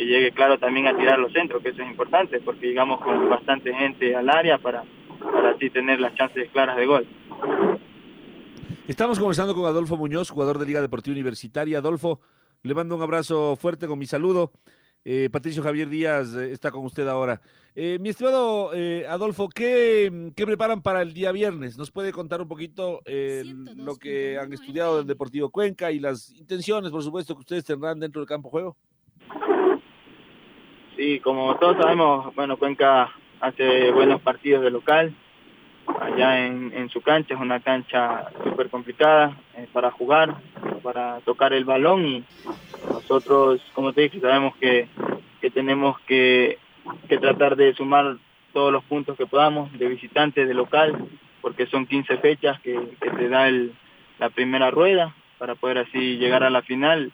que 0.00 0.06
llegue 0.06 0.32
claro 0.32 0.58
también 0.58 0.86
a 0.86 0.96
tirar 0.96 1.18
los 1.18 1.30
centros, 1.30 1.62
que 1.62 1.68
eso 1.68 1.82
es 1.82 1.90
importante 1.90 2.40
porque 2.40 2.68
llegamos 2.68 3.02
con 3.02 3.28
bastante 3.28 3.74
gente 3.74 4.16
al 4.16 4.30
área 4.30 4.56
para, 4.56 4.82
para 5.20 5.50
así 5.50 5.68
tener 5.68 6.00
las 6.00 6.14
chances 6.14 6.50
claras 6.52 6.78
de 6.78 6.86
gol. 6.86 7.06
Estamos 8.88 9.18
conversando 9.18 9.54
con 9.54 9.66
Adolfo 9.66 9.98
Muñoz, 9.98 10.30
jugador 10.30 10.58
de 10.58 10.64
Liga 10.64 10.80
Deportiva 10.80 11.12
Universitaria. 11.12 11.78
Adolfo, 11.78 12.18
le 12.62 12.74
mando 12.74 12.96
un 12.96 13.02
abrazo 13.02 13.56
fuerte 13.56 13.86
con 13.86 13.98
mi 13.98 14.06
saludo. 14.06 14.52
Eh, 15.04 15.28
Patricio 15.30 15.62
Javier 15.62 15.90
Díaz 15.90 16.34
eh, 16.34 16.50
está 16.50 16.70
con 16.70 16.86
usted 16.86 17.06
ahora. 17.06 17.42
Eh, 17.74 17.98
mi 18.00 18.08
estimado 18.08 18.72
eh, 18.72 19.04
Adolfo, 19.06 19.50
¿qué, 19.50 20.32
¿qué, 20.34 20.46
preparan 20.46 20.80
para 20.80 21.02
el 21.02 21.12
día 21.12 21.30
viernes? 21.30 21.76
¿Nos 21.76 21.90
puede 21.90 22.10
contar 22.10 22.40
un 22.40 22.48
poquito 22.48 23.02
lo 23.76 23.96
que 23.96 24.38
han 24.38 24.50
estudiado 24.54 24.96
del 24.96 25.06
Deportivo 25.06 25.50
Cuenca 25.50 25.92
y 25.92 25.98
las 25.98 26.30
intenciones, 26.30 26.90
por 26.90 27.02
supuesto, 27.02 27.34
que 27.34 27.40
ustedes 27.40 27.64
tendrán 27.66 28.00
dentro 28.00 28.22
del 28.22 28.28
campo 28.28 28.48
juego? 28.48 28.78
Sí, 31.00 31.18
como 31.20 31.56
todos 31.56 31.78
sabemos, 31.78 32.34
bueno, 32.34 32.58
Cuenca 32.58 33.10
hace 33.40 33.90
buenos 33.90 34.20
partidos 34.20 34.62
de 34.62 34.70
local, 34.70 35.14
allá 35.98 36.44
en, 36.44 36.74
en 36.76 36.90
su 36.90 37.00
cancha, 37.00 37.32
es 37.32 37.40
una 37.40 37.60
cancha 37.60 38.26
súper 38.44 38.68
complicada 38.68 39.34
eh, 39.56 39.66
para 39.72 39.90
jugar, 39.92 40.34
para 40.82 41.20
tocar 41.20 41.54
el 41.54 41.64
balón. 41.64 42.04
Y 42.04 42.24
nosotros, 42.86 43.62
como 43.72 43.94
te 43.94 44.02
dije, 44.02 44.20
sabemos 44.20 44.54
que, 44.56 44.88
que 45.40 45.50
tenemos 45.50 45.98
que, 46.00 46.58
que 47.08 47.16
tratar 47.16 47.56
de 47.56 47.72
sumar 47.72 48.18
todos 48.52 48.70
los 48.70 48.84
puntos 48.84 49.16
que 49.16 49.24
podamos 49.24 49.72
de 49.78 49.88
visitante, 49.88 50.44
de 50.44 50.52
local, 50.52 50.98
porque 51.40 51.64
son 51.64 51.86
15 51.86 52.18
fechas 52.18 52.60
que, 52.60 52.78
que 53.00 53.08
te 53.08 53.30
da 53.30 53.48
el, 53.48 53.72
la 54.18 54.28
primera 54.28 54.70
rueda 54.70 55.14
para 55.38 55.54
poder 55.54 55.78
así 55.78 56.18
llegar 56.18 56.44
a 56.44 56.50
la 56.50 56.60
final 56.60 57.10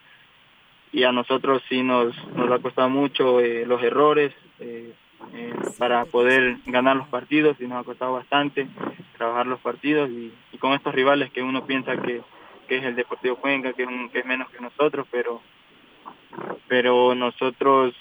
y 0.93 1.05
a 1.05 1.13
nosotros 1.13 1.63
sí 1.69 1.83
nos, 1.83 2.15
nos 2.35 2.51
ha 2.51 2.59
costado 2.59 2.89
mucho 2.89 3.41
eh, 3.41 3.67
los 3.67 3.83
errores, 3.83 4.33
eh, 4.61 4.93
eh, 5.35 5.55
para 5.79 6.05
poder 6.05 6.59
ganar 6.67 6.97
los 6.97 7.09
partidos 7.09 7.57
y 7.61 7.67
nos 7.67 7.81
ha 7.81 7.85
costado 7.85 8.13
bastante 8.13 8.69
trabajar 9.17 9.47
los 9.47 9.61
partidos 9.61 10.11
y, 10.11 10.33
con 10.59 10.73
estos 10.73 10.95
rivales 10.95 11.31
que 11.33 11.43
uno 11.43 11.67
piensa 11.67 12.01
que, 12.01 12.23
que 12.67 12.79
es 12.79 12.85
el 12.85 12.97
Deportivo 12.97 13.37
Cuenca, 13.37 13.73
que 13.75 13.83
es, 13.83 13.89
que 14.11 14.21
es 14.21 14.27
menos 14.27 14.49
que 14.51 14.61
nosotros, 14.61 15.07
pero, 15.11 15.43
pero 16.67 17.15
nosotros 17.15 17.95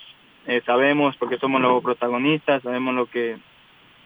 sabemos, 0.66 1.18
porque 1.18 1.38
somos 1.38 1.60
los 1.60 1.84
protagonistas, 1.84 2.64
sabemos 2.64 2.96
lo 2.96 3.08
que, 3.08 3.38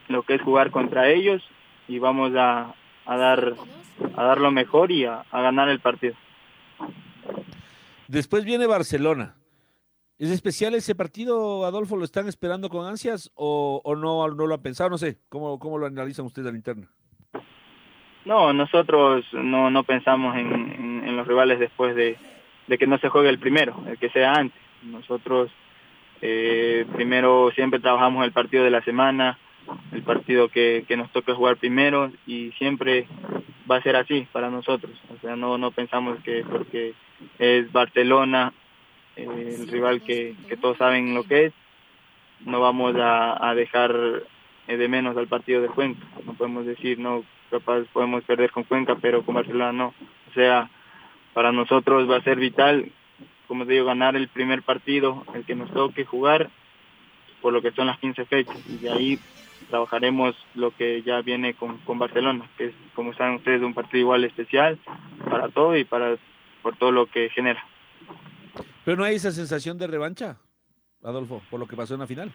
lo 0.08 0.22
que 0.22 0.34
es 0.34 0.42
jugar 0.42 0.70
contra 0.72 1.08
ellos 1.08 1.42
y 1.86 2.00
vamos 2.00 2.32
a, 2.34 2.74
a, 3.06 3.16
dar, 3.16 3.54
a 4.16 4.24
dar 4.24 4.40
lo 4.40 4.50
mejor 4.50 4.90
y 4.90 5.04
a, 5.04 5.24
a 5.30 5.40
ganar 5.42 5.68
el 5.68 5.78
partido. 5.78 6.14
Después 8.10 8.44
viene 8.44 8.66
Barcelona. 8.66 9.36
¿Es 10.18 10.30
especial 10.30 10.74
ese 10.74 10.96
partido, 10.96 11.64
Adolfo? 11.64 11.96
¿Lo 11.96 12.04
están 12.04 12.26
esperando 12.26 12.68
con 12.68 12.84
ansias 12.84 13.30
o, 13.36 13.80
o 13.84 13.94
no, 13.94 14.26
no 14.26 14.46
lo 14.48 14.54
han 14.56 14.62
pensado? 14.62 14.90
No 14.90 14.98
sé, 14.98 15.18
¿cómo, 15.28 15.78
lo 15.78 15.86
analizan 15.86 16.26
ustedes 16.26 16.48
a 16.48 16.50
la 16.50 16.56
interna? 16.56 16.88
No, 18.24 18.52
nosotros 18.52 19.24
no, 19.32 19.70
no 19.70 19.84
pensamos 19.84 20.36
en, 20.36 21.04
en, 21.06 21.16
los 21.16 21.24
rivales 21.24 21.60
después 21.60 21.94
de, 21.94 22.18
de, 22.66 22.78
que 22.78 22.88
no 22.88 22.98
se 22.98 23.08
juegue 23.10 23.28
el 23.28 23.38
primero, 23.38 23.80
el 23.86 23.96
que 23.96 24.10
sea 24.10 24.32
antes. 24.32 24.60
Nosotros 24.82 25.48
eh, 26.20 26.86
primero 26.92 27.52
siempre 27.54 27.78
trabajamos 27.78 28.24
el 28.24 28.32
partido 28.32 28.64
de 28.64 28.70
la 28.70 28.82
semana, 28.82 29.38
el 29.92 30.02
partido 30.02 30.48
que, 30.48 30.84
que 30.88 30.96
nos 30.96 31.12
toca 31.12 31.36
jugar 31.36 31.58
primero 31.58 32.10
y 32.26 32.50
siempre 32.58 33.06
va 33.70 33.76
a 33.76 33.82
ser 33.82 33.94
así 33.94 34.26
para 34.32 34.50
nosotros. 34.50 34.90
O 35.16 35.20
sea, 35.20 35.36
no, 35.36 35.58
no 35.58 35.70
pensamos 35.70 36.18
que 36.24 36.44
porque 36.44 36.94
es 37.38 37.70
Barcelona 37.72 38.52
eh, 39.16 39.56
el 39.58 39.68
rival 39.68 40.02
que, 40.02 40.34
que, 40.48 40.56
todos 40.56 40.78
saben 40.78 41.14
lo 41.14 41.24
que 41.24 41.46
es, 41.46 41.52
no 42.44 42.60
vamos 42.60 42.94
a, 42.96 43.48
a 43.48 43.54
dejar 43.54 43.94
eh, 44.68 44.76
de 44.76 44.88
menos 44.88 45.16
al 45.16 45.26
partido 45.26 45.60
de 45.60 45.68
Cuenca. 45.68 46.06
No 46.24 46.34
podemos 46.34 46.64
decir, 46.64 46.98
no, 46.98 47.24
capaz 47.50 47.82
podemos 47.92 48.24
perder 48.24 48.50
con 48.50 48.64
Cuenca, 48.64 48.96
pero 48.96 49.22
con 49.22 49.34
Barcelona 49.34 49.72
no. 49.72 49.94
O 50.30 50.34
sea, 50.34 50.70
para 51.34 51.52
nosotros 51.52 52.08
va 52.10 52.16
a 52.16 52.22
ser 52.22 52.38
vital, 52.38 52.90
como 53.48 53.66
te 53.66 53.72
digo, 53.72 53.86
ganar 53.86 54.16
el 54.16 54.28
primer 54.28 54.62
partido, 54.62 55.24
el 55.34 55.44
que 55.44 55.54
nos 55.54 55.70
toque 55.72 56.04
jugar, 56.04 56.50
por 57.42 57.52
lo 57.52 57.62
que 57.62 57.72
son 57.72 57.86
las 57.86 57.98
15 57.98 58.24
fechas. 58.26 58.56
Y 58.68 58.78
de 58.78 58.90
ahí 58.90 59.18
trabajaremos 59.68 60.36
lo 60.54 60.70
que 60.70 61.02
ya 61.02 61.20
viene 61.20 61.54
con, 61.54 61.78
con 61.78 61.98
Barcelona, 61.98 62.44
que 62.56 62.66
es, 62.66 62.74
como 62.94 63.12
saben 63.14 63.36
ustedes, 63.36 63.62
un 63.62 63.74
partido 63.74 64.00
igual 64.00 64.24
especial 64.24 64.78
para 65.28 65.48
todo 65.48 65.76
y 65.76 65.84
para 65.84 66.16
por 66.62 66.76
todo 66.76 66.92
lo 66.92 67.06
que 67.06 67.28
genera. 67.30 67.62
Pero 68.84 68.96
no 68.96 69.04
hay 69.04 69.16
esa 69.16 69.30
sensación 69.30 69.78
de 69.78 69.86
revancha, 69.86 70.36
Adolfo, 71.02 71.42
por 71.50 71.60
lo 71.60 71.66
que 71.66 71.76
pasó 71.76 71.94
en 71.94 72.00
la 72.00 72.06
final. 72.06 72.32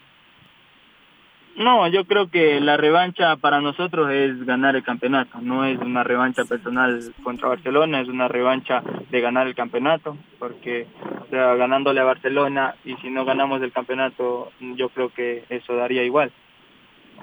No, 1.56 1.88
yo 1.88 2.04
creo 2.04 2.30
que 2.30 2.60
la 2.60 2.76
revancha 2.76 3.36
para 3.36 3.62
nosotros 3.62 4.10
es 4.10 4.44
ganar 4.44 4.76
el 4.76 4.82
campeonato, 4.82 5.38
no 5.40 5.64
es 5.64 5.78
una 5.78 6.04
revancha 6.04 6.44
personal 6.44 7.14
contra 7.22 7.48
Barcelona, 7.48 8.02
es 8.02 8.08
una 8.08 8.28
revancha 8.28 8.82
de 9.10 9.20
ganar 9.22 9.46
el 9.46 9.54
campeonato, 9.54 10.18
porque 10.38 10.86
o 11.22 11.26
sea, 11.30 11.54
ganándole 11.54 12.00
a 12.00 12.04
Barcelona 12.04 12.74
y 12.84 12.94
si 12.96 13.08
no 13.08 13.24
ganamos 13.24 13.62
el 13.62 13.72
campeonato, 13.72 14.52
yo 14.60 14.90
creo 14.90 15.08
que 15.08 15.44
eso 15.48 15.74
daría 15.74 16.04
igual. 16.04 16.30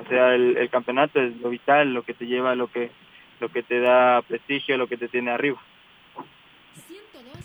O 0.03 0.09
sea, 0.09 0.33
el, 0.33 0.57
el 0.57 0.69
campeonato 0.71 1.21
es 1.21 1.39
lo 1.39 1.49
vital, 1.49 1.93
lo 1.93 2.01
que 2.01 2.15
te 2.15 2.25
lleva, 2.25 2.55
lo 2.55 2.67
que 2.67 2.89
lo 3.39 3.49
que 3.49 3.61
te 3.61 3.79
da 3.79 4.21
prestigio, 4.21 4.77
lo 4.77 4.87
que 4.87 4.97
te 4.97 5.09
tiene 5.09 5.29
arriba. 5.29 5.59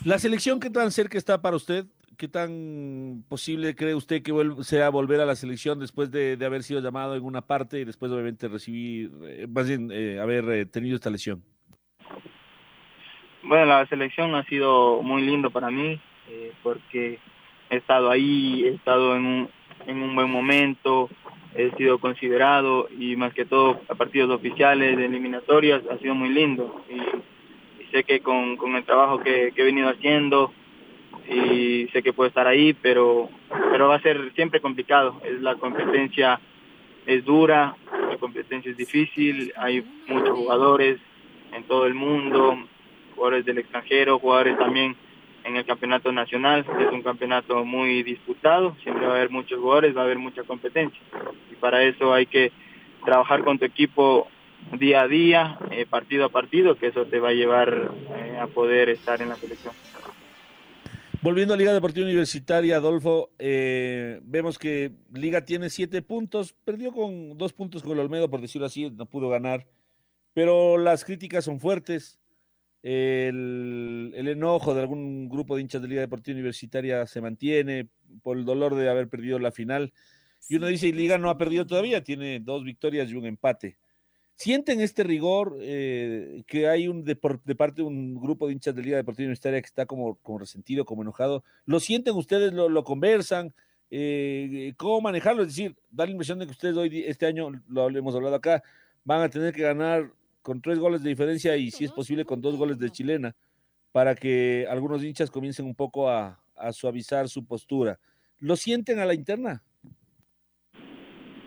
La 0.05 0.17
selección, 0.17 0.59
¿qué 0.59 0.69
tan 0.69 0.91
cerca 0.91 1.17
está 1.17 1.41
para 1.41 1.55
usted? 1.55 1.85
¿Qué 2.17 2.27
tan 2.27 3.23
posible 3.29 3.75
cree 3.75 3.95
usted 3.95 4.21
que 4.21 4.33
sea 4.63 4.89
volver 4.89 5.21
a 5.21 5.25
la 5.25 5.35
selección 5.35 5.79
después 5.79 6.11
de, 6.11 6.35
de, 6.35 6.45
haber 6.45 6.63
sido 6.63 6.81
llamado 6.81 7.15
en 7.15 7.23
una 7.23 7.41
parte 7.41 7.79
y 7.79 7.85
después 7.85 8.11
obviamente 8.11 8.47
recibir, 8.47 9.11
eh, 9.23 9.47
más 9.49 9.67
bien 9.67 9.89
eh, 9.91 10.19
haber 10.19 10.49
eh, 10.49 10.65
tenido 10.65 10.95
esta 10.95 11.09
lesión? 11.09 11.43
Bueno, 13.43 13.65
la 13.65 13.85
selección 13.87 14.35
ha 14.35 14.43
sido 14.45 15.01
muy 15.01 15.21
lindo 15.21 15.49
para 15.49 15.71
mí 15.71 15.99
eh, 16.29 16.51
porque 16.61 17.19
he 17.69 17.77
estado 17.77 18.09
ahí, 18.11 18.63
he 18.65 18.75
estado 18.75 19.15
en 19.15 19.25
un, 19.25 19.49
en 19.87 20.01
un 20.01 20.13
buen 20.13 20.29
momento, 20.29 21.09
he 21.55 21.71
sido 21.77 21.99
considerado 21.99 22.87
y 22.91 23.15
más 23.15 23.33
que 23.33 23.45
todo 23.45 23.81
a 23.89 23.95
partidos 23.95 24.29
oficiales, 24.29 24.97
de 24.97 25.05
eliminatorias, 25.05 25.81
ha 25.89 25.97
sido 25.97 26.15
muy 26.15 26.29
lindo. 26.29 26.83
Y, 26.89 27.38
sé 27.91 28.03
que 28.03 28.19
con, 28.21 28.57
con 28.57 28.75
el 28.75 28.83
trabajo 28.83 29.19
que, 29.19 29.51
que, 29.55 29.61
he 29.61 29.65
venido 29.65 29.89
haciendo 29.89 30.51
y 31.29 31.87
sé 31.93 32.01
que 32.01 32.13
puedo 32.13 32.27
estar 32.27 32.47
ahí, 32.47 32.73
pero, 32.73 33.29
pero 33.71 33.87
va 33.87 33.95
a 33.95 34.01
ser 34.01 34.31
siempre 34.35 34.61
complicado. 34.61 35.21
Es 35.23 35.41
la 35.41 35.55
competencia 35.55 36.39
es 37.05 37.25
dura, 37.25 37.75
la 38.09 38.17
competencia 38.17 38.71
es 38.71 38.77
difícil, 38.77 39.51
hay 39.57 39.83
muchos 40.07 40.37
jugadores 40.37 40.99
en 41.53 41.63
todo 41.63 41.87
el 41.87 41.95
mundo, 41.95 42.57
jugadores 43.15 43.45
del 43.45 43.57
extranjero, 43.57 44.19
jugadores 44.19 44.57
también 44.57 44.95
en 45.43 45.55
el 45.55 45.65
campeonato 45.65 46.11
nacional, 46.11 46.65
es 46.79 46.91
un 46.91 47.01
campeonato 47.01 47.65
muy 47.65 48.03
disputado, 48.03 48.75
siempre 48.83 49.05
va 49.05 49.13
a 49.13 49.15
haber 49.15 49.29
muchos 49.29 49.59
jugadores, 49.59 49.95
va 49.95 50.01
a 50.01 50.03
haber 50.03 50.19
mucha 50.19 50.43
competencia. 50.43 51.01
Y 51.51 51.55
para 51.55 51.83
eso 51.83 52.13
hay 52.13 52.25
que 52.25 52.51
trabajar 53.03 53.43
con 53.43 53.57
tu 53.57 53.65
equipo 53.65 54.27
día 54.79 55.01
a 55.01 55.07
día, 55.07 55.59
eh, 55.71 55.85
partido 55.85 56.25
a 56.25 56.29
partido, 56.29 56.77
que 56.77 56.87
eso 56.87 57.05
te 57.05 57.19
va 57.19 57.29
a 57.29 57.33
llevar 57.33 57.91
eh, 58.15 58.37
a 58.39 58.47
poder 58.47 58.89
estar 58.89 59.21
en 59.21 59.29
la 59.29 59.35
selección. 59.35 59.73
Volviendo 61.21 61.53
a 61.53 61.57
Liga 61.57 61.73
Deportiva 61.73 62.05
Universitaria, 62.05 62.77
Adolfo, 62.77 63.31
eh, 63.39 64.21
vemos 64.23 64.57
que 64.57 64.93
Liga 65.11 65.43
tiene 65.43 65.69
siete 65.69 66.01
puntos, 66.01 66.53
perdió 66.63 66.93
con 66.93 67.37
dos 67.37 67.51
puntos 67.51 67.83
con 67.83 67.91
el 67.93 67.99
Olmedo, 67.99 68.29
por 68.29 68.39
decirlo 68.39 68.67
así, 68.67 68.89
no 68.89 69.05
pudo 69.05 69.27
ganar, 69.27 69.67
pero 70.33 70.77
las 70.77 71.03
críticas 71.03 71.43
son 71.43 71.59
fuertes. 71.59 72.19
El, 72.81 74.13
el, 74.15 74.29
enojo 74.29 74.73
de 74.73 74.79
algún 74.79 75.27
grupo 75.27 75.55
de 75.57 75.61
hinchas 75.63 75.81
de 75.81 75.89
Liga 75.89 75.99
Deportiva 75.99 76.35
Universitaria 76.35 77.05
se 77.05 77.19
mantiene 77.19 77.89
por 78.23 78.37
el 78.37 78.45
dolor 78.45 78.75
de 78.75 78.89
haber 78.89 79.09
perdido 79.09 79.37
la 79.39 79.51
final. 79.51 79.91
Y 80.47 80.55
uno 80.55 80.67
dice, 80.67 80.93
Liga 80.93 81.17
no 81.17 81.29
ha 81.29 81.37
perdido 81.37 81.67
todavía, 81.67 82.01
tiene 82.05 82.39
dos 82.39 82.63
victorias 82.63 83.09
y 83.09 83.15
un 83.15 83.25
empate. 83.25 83.77
¿Sienten 84.39 84.79
este 84.79 85.03
rigor 85.03 85.57
eh, 85.59 86.43
que 86.47 86.69
hay 86.69 86.87
un 86.87 87.03
de, 87.03 87.17
por, 87.17 87.43
de, 87.43 87.55
parte 87.55 87.81
de 87.81 87.87
un 87.89 88.15
grupo 88.15 88.47
de 88.47 88.53
hinchas 88.53 88.73
de 88.73 88.81
Liga 88.81 88.95
Deportiva 88.95 89.25
Universitaria 89.25 89.59
que 89.59 89.65
está 89.65 89.85
como, 89.85 90.15
como 90.15 90.39
resentido, 90.39 90.85
como 90.85 91.01
enojado? 91.01 91.43
¿Lo 91.65 91.81
sienten 91.81 92.15
ustedes, 92.15 92.53
lo, 92.53 92.69
lo 92.69 92.85
conversan? 92.85 93.53
Eh, 93.91 94.71
¿Cómo 94.77 95.01
manejarlo? 95.01 95.41
Es 95.41 95.49
decir, 95.49 95.75
da 95.91 96.05
la 96.05 96.11
impresión 96.11 96.39
de 96.39 96.45
que 96.45 96.53
ustedes 96.53 96.77
hoy, 96.77 97.03
este 97.05 97.25
año, 97.25 97.51
lo 97.67 97.89
hemos 97.89 98.15
hablado 98.15 98.35
acá, 98.35 98.63
van 99.03 99.23
a 99.23 99.29
tener 99.29 99.53
que 99.53 99.61
ganar 99.63 100.09
con 100.41 100.61
tres 100.61 100.79
goles 100.79 101.03
de 101.03 101.09
diferencia 101.09 101.57
y 101.57 101.69
si 101.69 101.83
es 101.83 101.91
posible 101.91 102.23
con 102.23 102.39
dos 102.39 102.55
goles 102.55 102.79
de 102.79 102.91
chilena 102.91 103.35
para 103.91 104.15
que 104.15 104.65
algunos 104.69 105.03
hinchas 105.03 105.29
comiencen 105.29 105.65
un 105.65 105.75
poco 105.75 106.09
a, 106.09 106.39
a 106.55 106.71
suavizar 106.71 107.27
su 107.27 107.45
postura. 107.45 107.99
¿Lo 108.37 108.55
sienten 108.55 108.99
a 108.99 109.05
la 109.05 109.13
interna? 109.13 109.61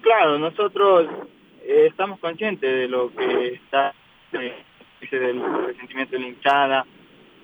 Claro, 0.03 0.39
nosotros 0.39 1.09
eh, 1.65 1.87
estamos 1.89 2.19
conscientes 2.19 2.71
de 2.71 2.89
lo 2.89 3.13
que 3.15 3.55
está 3.55 3.95
eh, 4.33 4.55
del 5.11 5.43
resentimiento 5.67 6.17
de 6.17 6.23
la 6.23 6.29
hinchada. 6.29 6.87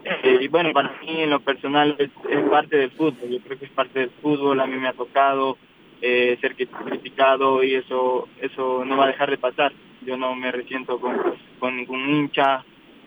Eh, 0.04 0.38
y 0.42 0.48
bueno, 0.48 0.72
para 0.72 0.96
mí 1.00 1.22
en 1.22 1.30
lo 1.30 1.40
personal 1.40 1.96
es, 1.98 2.10
es, 2.30 2.48
parte 2.48 2.76
del 2.76 2.90
fútbol, 2.92 3.28
yo 3.28 3.40
creo 3.40 3.58
que 3.58 3.64
es 3.64 3.70
parte 3.72 3.98
del 4.00 4.10
fútbol, 4.22 4.60
a 4.60 4.66
mí 4.66 4.76
me 4.76 4.88
ha 4.88 4.92
tocado 4.92 5.58
eh, 6.00 6.38
ser 6.40 6.54
criticado 6.54 7.64
y 7.64 7.74
eso 7.74 8.28
eso 8.40 8.84
no 8.84 8.96
va 8.96 9.04
a 9.04 9.08
dejar 9.08 9.30
de 9.30 9.38
pasar. 9.38 9.72
Yo 10.02 10.16
no 10.16 10.34
me 10.36 10.52
resiento 10.52 11.00
con, 11.00 11.16
con 11.58 11.76
ningún 11.76 12.08
hincha, 12.08 12.64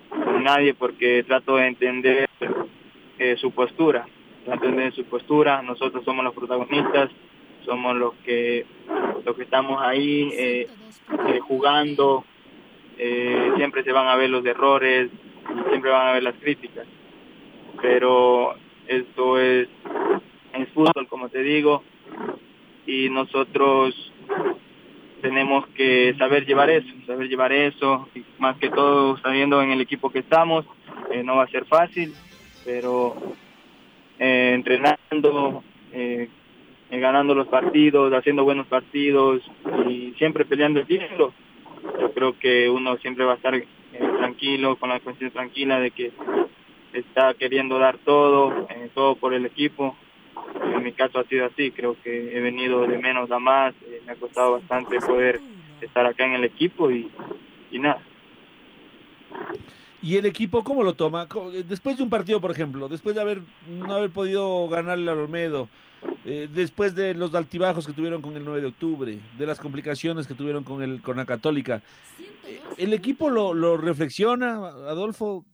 con 0.10 0.44
nadie, 0.44 0.74
porque 0.74 1.24
trato 1.24 1.56
de 1.56 1.68
entender 1.68 2.30
su 3.38 3.52
postura, 3.52 4.06
trato 4.44 4.62
de 4.62 4.68
entender 4.68 4.94
su 4.94 5.06
postura, 5.06 5.62
nosotros 5.62 6.04
somos 6.04 6.26
los 6.26 6.34
protagonistas, 6.34 7.10
somos 7.66 7.96
los 7.96 8.14
que 8.26 8.66
los 9.26 9.36
que 9.36 9.44
estamos 9.44 9.82
ahí 9.82 10.30
eh, 10.34 10.68
eh, 11.28 11.40
jugando 11.40 12.26
eh, 12.98 13.52
siempre 13.58 13.84
se 13.84 13.92
van 13.92 14.08
a 14.08 14.16
ver 14.16 14.30
los 14.30 14.46
errores 14.46 15.10
siempre 15.70 15.92
van 15.92 16.08
a 16.08 16.14
ver 16.14 16.24
las 16.24 16.36
críticas. 16.36 16.86
Pero 17.82 18.56
esto 18.88 19.40
es 19.40 19.68
es 20.54 20.70
fútbol 20.70 21.08
como 21.08 21.30
te 21.30 21.42
digo 21.42 21.84
y 22.86 23.10
nosotros 23.10 23.96
tenemos 25.22 25.68
que 25.68 26.14
saber 26.18 26.46
llevar 26.46 26.70
eso 26.70 26.90
saber 27.06 27.30
llevar 27.30 27.54
eso 27.54 28.10
y 28.14 28.24
más 28.38 28.58
que 28.58 28.70
todo 28.70 29.18
sabiendo 29.20 29.62
en 29.62 29.72
el 29.72 29.82
equipo 29.82 30.10
que 30.10 30.20
estamos 30.20 30.66
no 31.24 31.38
va 31.38 31.44
a 31.44 31.48
ser 31.48 31.66
fácil 31.66 32.14
pero 32.66 33.16
entrenando 34.20 35.64
ganando 37.00 37.34
los 37.34 37.48
partidos, 37.48 38.14
haciendo 38.14 38.44
buenos 38.44 38.68
partidos 38.68 39.42
y 39.88 40.14
siempre 40.18 40.46
peleando 40.46 40.82
el 40.82 40.88
título. 40.88 41.34
Yo 42.00 42.12
creo 42.12 42.38
que 42.38 42.70
uno 42.70 42.98
siempre 42.98 43.26
va 43.26 43.34
a 43.34 43.36
estar 43.36 43.56
eh, 43.56 43.66
tranquilo, 44.18 44.76
con 44.76 44.90
la 44.90 45.00
conciencia 45.00 45.40
tranquila 45.40 45.80
de 45.80 45.92
que 45.92 46.12
está 46.94 47.34
queriendo 47.34 47.80
dar 47.80 47.98
todo, 48.00 48.68
eh, 48.70 48.90
todo 48.94 49.16
por 49.16 49.34
el 49.34 49.46
equipo. 49.46 49.96
En 50.64 50.84
mi 50.84 50.92
caso 50.92 51.20
ha 51.20 51.24
sido 51.26 51.46
así, 51.46 51.72
creo 51.72 51.96
que 52.04 52.38
he 52.38 52.40
venido 52.42 52.86
de 52.86 52.98
menos 52.98 53.32
a 53.32 53.40
más, 53.40 53.74
eh, 53.84 54.02
me 54.06 54.14
ha 54.14 54.16
costado 54.16 54.54
bastante 54.54 55.00
poder 55.00 55.40
estar 55.82 56.06
acá 56.06 56.26
en 56.26 56.34
el 56.34 56.44
equipo 56.44 56.92
y, 56.92 57.10
y 57.72 57.80
nada. 57.80 58.02
¿Y 60.02 60.18
el 60.18 60.26
equipo 60.26 60.64
cómo 60.64 60.84
lo 60.84 60.94
toma? 60.94 61.28
Después 61.68 61.98
de 61.98 62.04
un 62.04 62.10
partido, 62.10 62.42
por 62.42 62.52
ejemplo, 62.52 62.88
después 62.90 63.16
de 63.16 63.22
haber 63.22 63.42
no 63.68 63.94
haber 63.94 64.10
podido 64.10 64.68
ganarle 64.68 65.12
al 65.12 65.20
Olmedo, 65.20 65.70
eh, 66.24 66.48
después 66.54 66.94
de 66.94 67.14
los 67.14 67.34
altibajos 67.34 67.86
que 67.86 67.94
tuvieron 67.94 68.22
con 68.22 68.36
el 68.36 68.46
9 68.46 68.62
de 68.62 68.68
octubre, 68.68 69.20
de 69.38 69.46
las 69.46 69.60
complicaciones 69.60 70.28
que 70.28 70.36
tuvieron 70.36 70.64
con, 70.64 70.84
el, 70.84 71.02
con 71.02 71.18
la 71.18 71.26
Católica, 71.26 71.82
eh, 72.46 72.62
¿el 72.78 72.94
equipo 72.94 73.30
lo, 73.30 73.78
reflexiona, 73.78 74.58
Adolfo? 74.58 75.46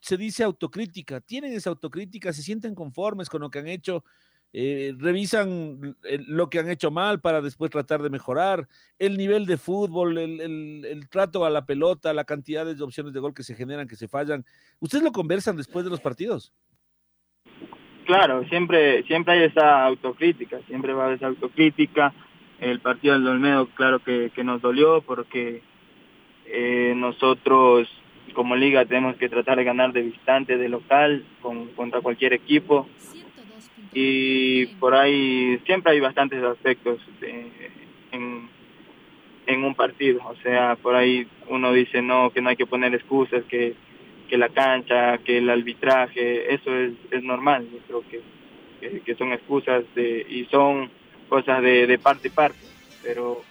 Se 0.00 0.18
dice 0.18 0.44
autocrítica, 0.44 1.20
tienen 1.20 1.54
esa 1.54 1.70
autocrítica, 1.70 2.32
se 2.32 2.42
sienten 2.42 2.74
conformes 2.74 3.30
con 3.30 3.40
lo 3.40 3.50
que 3.50 3.60
han 3.60 3.66
hecho, 3.66 4.04
eh, 4.52 4.94
revisan 4.98 5.96
lo 6.26 6.50
que 6.50 6.58
han 6.58 6.68
hecho 6.68 6.90
mal 6.90 7.20
para 7.20 7.40
después 7.40 7.70
tratar 7.70 8.02
de 8.02 8.10
mejorar, 8.10 8.68
el 8.98 9.16
nivel 9.16 9.46
de 9.46 9.56
fútbol, 9.56 10.18
el, 10.18 11.08
trato 11.08 11.46
a 11.46 11.50
la 11.50 11.64
pelota, 11.64 12.12
la 12.12 12.24
cantidad 12.24 12.66
de 12.66 12.82
opciones 12.82 13.14
de 13.14 13.20
gol 13.20 13.32
que 13.32 13.42
se 13.42 13.54
generan, 13.54 13.88
que 13.88 13.96
se 13.96 14.06
fallan. 14.06 14.44
¿Ustedes 14.80 15.02
lo 15.02 15.12
conversan 15.12 15.56
después 15.56 15.84
de 15.84 15.90
los 15.90 16.00
partidos? 16.00 16.52
Claro, 18.10 18.42
siempre, 18.48 19.04
siempre 19.04 19.34
hay 19.34 19.44
esa 19.44 19.84
autocrítica, 19.84 20.58
siempre 20.66 20.92
va 20.92 21.02
a 21.02 21.06
haber 21.06 21.18
esa 21.18 21.28
autocrítica. 21.28 22.12
El 22.58 22.80
partido 22.80 23.14
del 23.14 23.28
Olmedo, 23.28 23.68
claro 23.68 24.00
que, 24.00 24.32
que 24.34 24.42
nos 24.42 24.60
dolió 24.60 25.00
porque 25.00 25.62
eh, 26.46 26.92
nosotros 26.96 27.88
como 28.34 28.56
liga 28.56 28.84
tenemos 28.84 29.14
que 29.14 29.28
tratar 29.28 29.58
de 29.58 29.64
ganar 29.64 29.92
de 29.92 30.02
visitante, 30.02 30.58
de 30.58 30.68
local, 30.68 31.24
con, 31.40 31.68
contra 31.68 32.00
cualquier 32.00 32.32
equipo 32.32 32.88
y 33.94 34.66
por 34.80 34.96
ahí 34.96 35.60
siempre 35.64 35.92
hay 35.92 36.00
bastantes 36.00 36.42
aspectos 36.42 36.98
de, 37.20 37.46
en, 38.10 38.48
en 39.46 39.64
un 39.64 39.76
partido, 39.76 40.20
o 40.26 40.34
sea, 40.42 40.74
por 40.74 40.96
ahí 40.96 41.28
uno 41.48 41.72
dice 41.72 42.02
no, 42.02 42.30
que 42.30 42.40
no 42.40 42.48
hay 42.48 42.56
que 42.56 42.66
poner 42.66 42.92
excusas, 42.92 43.44
que, 43.44 43.76
que 44.30 44.38
la 44.38 44.48
cancha, 44.48 45.18
que 45.18 45.38
el 45.38 45.50
arbitraje, 45.50 46.54
eso 46.54 46.74
es, 46.74 46.92
es 47.10 47.22
normal, 47.24 47.66
yo 47.70 47.78
creo 47.86 48.04
que, 48.08 49.00
que, 49.00 49.14
son 49.16 49.32
excusas 49.32 49.84
de, 49.96 50.24
y 50.28 50.44
son 50.46 50.88
cosas 51.28 51.60
de, 51.62 51.88
de 51.88 51.98
parte 51.98 52.28
y 52.28 52.30
parte, 52.30 52.60
pero 53.02 53.42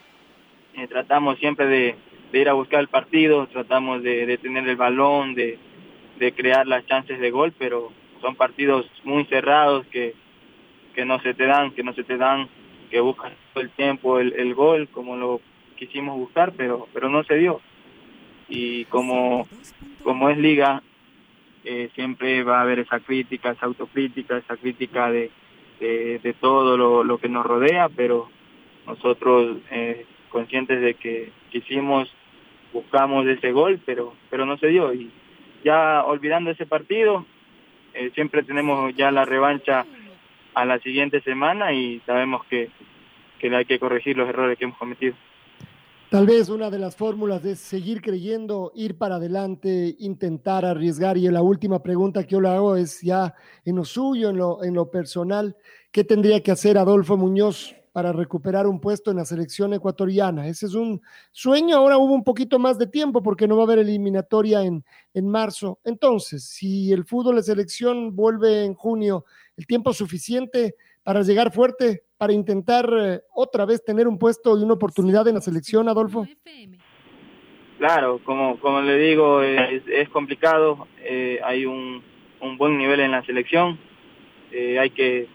eh, 0.76 0.88
tratamos 0.88 1.38
siempre 1.38 1.68
de, 1.68 1.96
de 2.32 2.40
ir 2.40 2.48
a 2.48 2.54
buscar 2.54 2.80
el 2.80 2.88
partido, 2.88 3.46
tratamos 3.48 4.02
de, 4.04 4.26
de 4.26 4.38
tener 4.38 4.68
el 4.70 4.78
balón, 4.78 5.36
de, 5.36 5.60
de 6.18 6.32
crear 6.32 6.66
las 6.66 6.86
chances 6.88 7.20
de 7.20 7.30
gol, 7.30 7.54
pero 7.60 7.92
son 8.22 8.36
partidos 8.36 8.90
muy 9.04 9.26
cerrados 9.26 9.86
que 9.88 10.16
que 10.96 11.06
no 11.06 11.22
se 11.22 11.34
te 11.34 11.46
dan, 11.46 11.72
que 11.72 11.84
no 11.84 11.94
se 11.94 12.04
te 12.04 12.18
dan, 12.18 12.50
que 12.90 13.00
buscan 13.00 13.34
todo 13.54 13.64
el 13.64 13.70
tiempo 13.70 14.20
el, 14.20 14.34
el 14.34 14.54
gol 14.54 14.90
como 14.90 15.16
lo 15.16 15.40
quisimos 15.78 16.18
buscar, 16.18 16.54
pero 16.58 16.88
pero 16.94 17.10
no 17.10 17.24
se 17.24 17.36
dio. 17.36 17.62
Y 18.50 18.86
como, 18.86 19.48
como 20.04 20.30
es 20.30 20.38
liga, 20.38 20.82
eh, 21.64 21.90
siempre 21.94 22.44
va 22.44 22.60
a 22.60 22.62
haber 22.62 22.80
esa 22.80 23.00
crítica, 23.00 23.52
esa 23.52 23.68
autocrítica, 23.68 24.38
esa 24.38 24.58
crítica 24.58 25.12
de, 25.12 25.30
de, 25.80 26.36
todo 26.40 26.78
lo, 26.78 27.04
lo, 27.04 27.18
que 27.20 27.30
nos 27.30 27.46
rodea, 27.46 27.90
pero 27.90 28.30
nosotros 28.88 29.58
eh, 29.72 30.06
conscientes 30.30 30.82
de 30.82 30.96
que 30.96 31.32
quisimos, 31.52 32.12
buscamos 32.74 33.28
ese 33.28 33.52
gol, 33.52 33.80
pero, 33.86 34.14
pero 34.30 34.46
no 34.46 34.58
se 34.58 34.68
dio. 34.68 34.94
Y 34.94 35.12
ya 35.64 36.04
olvidando 36.06 36.52
ese 36.52 36.66
partido, 36.66 37.26
eh, 37.94 38.12
siempre 38.14 38.44
tenemos 38.44 38.96
ya 38.96 39.12
la 39.12 39.26
revancha 39.26 39.86
a 40.54 40.66
la 40.66 40.80
siguiente 40.80 41.22
semana 41.22 41.74
y 41.74 42.02
sabemos 42.06 42.46
que, 42.46 42.70
que 43.40 43.56
hay 43.56 43.66
que 43.66 43.80
corregir 43.80 44.18
los 44.18 44.30
errores 44.30 44.58
que 44.58 44.66
hemos 44.66 44.78
cometido. 44.78 45.16
Tal 46.10 46.26
vez 46.26 46.50
una 46.50 46.72
de 46.72 46.80
las 46.80 46.96
fórmulas 46.96 47.46
es 47.46 47.60
seguir 47.60 48.02
creyendo, 48.02 48.72
ir 48.74 48.98
para 48.98 49.18
adelante, 49.18 49.96
intentar 50.00 50.66
arriesgar. 50.66 51.20
Y 51.20 51.30
la 51.30 51.44
última 51.44 51.84
pregunta 51.84 52.24
que 52.24 52.32
yo 52.32 52.42
le 52.42 52.50
hago 52.50 52.76
es 52.76 53.00
ya 53.02 53.36
en 53.64 53.76
lo 53.76 53.86
suyo, 53.86 54.32
en 54.32 54.38
lo, 54.38 54.64
en 54.64 54.74
lo 54.74 54.90
personal, 54.90 55.56
¿qué 55.92 56.04
tendría 56.04 56.42
que 56.42 56.50
hacer 56.50 56.80
Adolfo 56.80 57.16
Muñoz 57.16 57.76
para 57.92 58.12
recuperar 58.12 58.66
un 58.66 58.80
puesto 58.80 59.12
en 59.12 59.18
la 59.18 59.26
selección 59.26 59.72
ecuatoriana? 59.76 60.48
Ese 60.48 60.66
es 60.66 60.74
un 60.74 61.00
sueño. 61.32 61.78
Ahora 61.78 62.00
hubo 62.00 62.16
un 62.16 62.24
poquito 62.24 62.58
más 62.58 62.80
de 62.80 62.88
tiempo 62.88 63.22
porque 63.22 63.48
no 63.48 63.56
va 63.56 63.62
a 63.62 63.66
haber 63.66 63.78
eliminatoria 63.78 64.64
en, 64.64 64.84
en 65.14 65.28
marzo. 65.28 65.80
Entonces, 65.84 66.44
si 66.44 66.92
el 66.92 67.06
fútbol 67.06 67.36
de 67.36 67.44
selección 67.44 68.16
vuelve 68.16 68.66
en 68.66 68.74
junio, 68.74 69.26
el 69.58 69.68
tiempo 69.68 69.94
suficiente 69.94 70.76
para 71.10 71.24
llegar 71.24 71.52
fuerte, 71.52 72.04
para 72.20 72.34
intentar 72.34 72.88
eh, 72.96 73.22
otra 73.34 73.66
vez 73.66 73.84
tener 73.84 74.08
un 74.08 74.20
puesto 74.20 74.56
y 74.60 74.62
una 74.62 74.76
oportunidad 74.76 75.28
en 75.28 75.34
la 75.34 75.42
selección, 75.42 75.90
Adolfo? 75.90 76.28
Claro, 77.80 78.20
como, 78.24 78.60
como 78.60 78.82
le 78.82 78.96
digo, 78.96 79.42
es, 79.42 80.08
complicado, 80.10 80.88
eh, 81.02 81.40
hay 81.44 81.66
un, 81.66 82.04
un, 82.42 82.58
buen 82.60 82.78
nivel 82.78 83.00
en 83.00 83.10
la 83.10 83.26
selección, 83.26 83.80
eh, 84.52 84.78
hay 84.78 84.92
que 84.92 85.26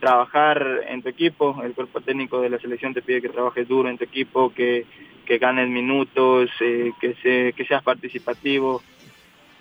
trabajar 0.00 0.82
en 0.86 1.00
tu 1.00 1.08
equipo, 1.08 1.62
el 1.64 1.72
cuerpo 1.72 2.02
técnico 2.02 2.42
de 2.42 2.50
la 2.50 2.58
selección 2.58 2.92
te 2.92 3.00
pide 3.00 3.22
que 3.22 3.30
trabajes 3.30 3.66
duro 3.66 3.88
en 3.88 3.96
tu 3.96 4.04
equipo, 4.04 4.52
que, 4.52 4.84
que 5.24 5.38
ganes 5.38 5.66
minutos, 5.70 6.50
que, 6.58 7.14
se, 7.22 7.54
que 7.54 7.64
seas 7.64 7.82
participativo, 7.82 8.82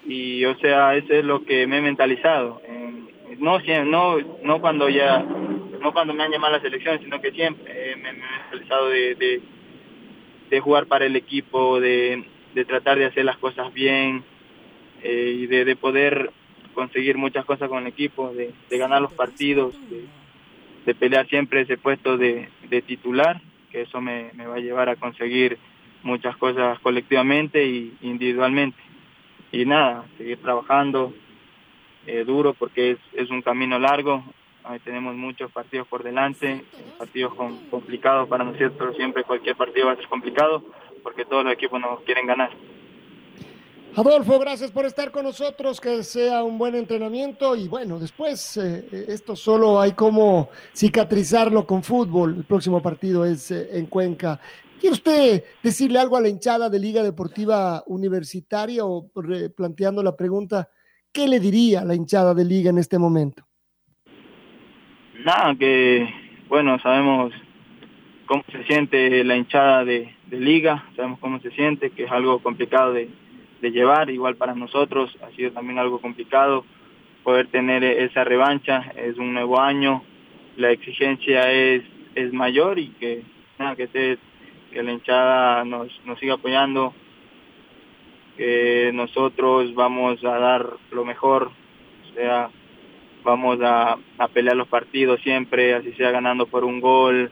y 0.05 0.43
o 0.43 0.53
sea, 0.57 0.97
eso 0.97 1.13
es 1.13 1.23
lo 1.23 1.45
que 1.45 1.65
me 1.65 1.77
he 1.77 1.81
mentalizado, 1.81 2.61
en, 2.67 3.09
no, 3.39 3.59
no, 3.85 4.17
no 4.43 4.61
cuando 4.61 4.89
ya, 4.89 5.25
no 5.81 5.91
cuando 5.91 6.13
me 6.13 6.23
han 6.23 6.31
llamado 6.31 6.53
a 6.53 6.57
la 6.57 6.63
selección, 6.63 6.99
sino 6.99 7.19
que 7.19 7.31
siempre 7.31 7.95
me, 7.97 8.13
me, 8.13 8.19
he 8.19 8.51
realizado 8.51 8.89
de, 8.89 9.41
de, 10.49 10.59
jugar 10.59 10.85
para 10.85 11.05
el 11.05 11.15
equipo, 11.15 11.79
de, 11.79 12.23
de, 12.53 12.65
tratar 12.65 12.97
de 12.97 13.05
hacer 13.05 13.25
las 13.25 13.37
cosas 13.37 13.73
bien 13.73 14.23
eh, 15.01 15.35
y 15.39 15.47
de, 15.47 15.65
de, 15.65 15.75
poder 15.75 16.31
conseguir 16.73 17.17
muchas 17.17 17.45
cosas 17.45 17.69
con 17.69 17.83
el 17.83 17.87
equipo, 17.87 18.33
de, 18.33 18.53
ganar 18.77 19.01
los 19.01 19.13
partidos, 19.13 19.75
de, 20.85 20.95
pelear 20.95 21.27
siempre 21.27 21.61
ese 21.61 21.77
puesto 21.77 22.17
de, 22.17 22.49
titular, 22.85 23.41
que 23.71 23.81
eso 23.81 24.01
me, 24.01 24.31
me 24.33 24.45
va 24.45 24.55
a 24.55 24.59
llevar 24.59 24.89
a 24.89 24.97
conseguir 24.97 25.57
muchas 26.03 26.35
cosas 26.37 26.79
colectivamente 26.79 27.63
e 27.63 27.91
individualmente. 28.01 28.77
Y 29.51 29.65
nada, 29.65 30.05
seguir 30.17 30.37
trabajando 30.37 31.13
eh, 32.05 32.23
duro 32.25 32.53
porque 32.53 32.91
es, 32.91 32.97
es 33.13 33.29
un 33.29 33.41
camino 33.41 33.79
largo, 33.79 34.23
tenemos 34.83 35.15
muchos 35.15 35.51
partidos 35.51 35.87
por 35.87 36.03
delante, 36.03 36.63
partidos 36.97 37.33
complicados 37.69 38.27
para 38.29 38.43
nosotros, 38.43 38.95
siempre 38.95 39.23
cualquier 39.23 39.55
partido 39.55 39.87
va 39.87 39.93
a 39.93 39.95
ser 39.95 40.07
complicado 40.07 40.63
porque 41.03 41.25
todos 41.25 41.43
los 41.43 41.53
equipos 41.53 41.79
nos 41.79 42.01
quieren 42.01 42.27
ganar. 42.27 42.51
Adolfo, 43.93 44.39
gracias 44.39 44.71
por 44.71 44.85
estar 44.85 45.11
con 45.11 45.25
nosotros, 45.25 45.81
que 45.81 46.01
sea 46.03 46.43
un 46.43 46.57
buen 46.57 46.75
entrenamiento 46.75 47.57
y 47.57 47.67
bueno, 47.67 47.99
después 47.99 48.55
eh, 48.55 49.05
esto 49.09 49.35
solo 49.35 49.81
hay 49.81 49.91
como 49.91 50.49
cicatrizarlo 50.73 51.67
con 51.67 51.83
fútbol. 51.83 52.35
El 52.37 52.45
próximo 52.45 52.81
partido 52.81 53.25
es 53.25 53.51
eh, 53.51 53.67
en 53.77 53.87
Cuenca. 53.87 54.39
¿Quiere 54.79 54.93
usted 54.93 55.43
decirle 55.61 55.99
algo 55.99 56.15
a 56.15 56.21
la 56.21 56.29
hinchada 56.29 56.69
de 56.69 56.79
Liga 56.79 57.03
Deportiva 57.03 57.83
Universitaria 57.87 58.85
o 58.85 59.09
planteando 59.55 60.01
la 60.01 60.15
pregunta, 60.15 60.69
¿qué 61.11 61.27
le 61.27 61.41
diría 61.41 61.81
a 61.81 61.85
la 61.85 61.93
hinchada 61.93 62.33
de 62.33 62.45
Liga 62.45 62.69
en 62.69 62.77
este 62.77 62.97
momento? 62.97 63.45
Nada, 65.23 65.53
que 65.53 66.11
bueno, 66.49 66.79
sabemos 66.79 67.31
cómo 68.25 68.43
se 68.51 68.63
siente 68.63 69.23
la 69.23 69.35
hinchada 69.35 69.85
de, 69.85 70.15
Liga, 70.31 70.85
sabemos 70.95 71.19
cómo 71.19 71.39
se 71.41 71.51
siente, 71.51 71.91
que 71.91 72.05
es 72.05 72.11
algo 72.11 72.39
complicado 72.39 72.93
de, 72.93 73.09
llevar, 73.61 74.09
igual 74.09 74.35
para 74.35 74.55
nosotros 74.55 75.15
ha 75.21 75.29
sido 75.35 75.51
también 75.51 75.77
algo 75.77 76.01
complicado 76.01 76.65
poder 77.23 77.47
tener 77.47 77.83
esa 77.83 78.23
revancha, 78.23 78.91
es 78.95 79.17
un 79.19 79.33
nuevo 79.33 79.59
año, 79.59 80.01
la 80.57 80.71
exigencia 80.71 81.51
es, 81.51 81.83
es 82.15 82.33
mayor 82.33 82.79
y 82.79 82.87
que 82.87 83.21
nada, 83.59 83.75
que 83.75 83.83
esté 83.83 84.17
que 84.71 84.81
la 84.81 84.91
hinchada 84.91 85.63
nos, 85.65 85.89
nos 86.05 86.17
siga 86.17 86.35
apoyando, 86.35 86.95
que 88.37 88.89
nosotros 88.93 89.75
vamos 89.75 90.23
a 90.23 90.39
dar 90.39 90.67
lo 90.91 91.05
mejor, 91.05 91.51
o 92.09 92.15
sea, 92.15 92.49
vamos 93.23 93.59
a, 93.61 93.97
a 94.17 94.27
pelear 94.27 94.55
los 94.55 94.67
partidos 94.67 95.21
siempre, 95.21 95.73
así 95.73 95.93
sea 95.93 96.11
ganando 96.11 96.45
por 96.45 96.63
un 96.63 96.79
gol, 96.79 97.31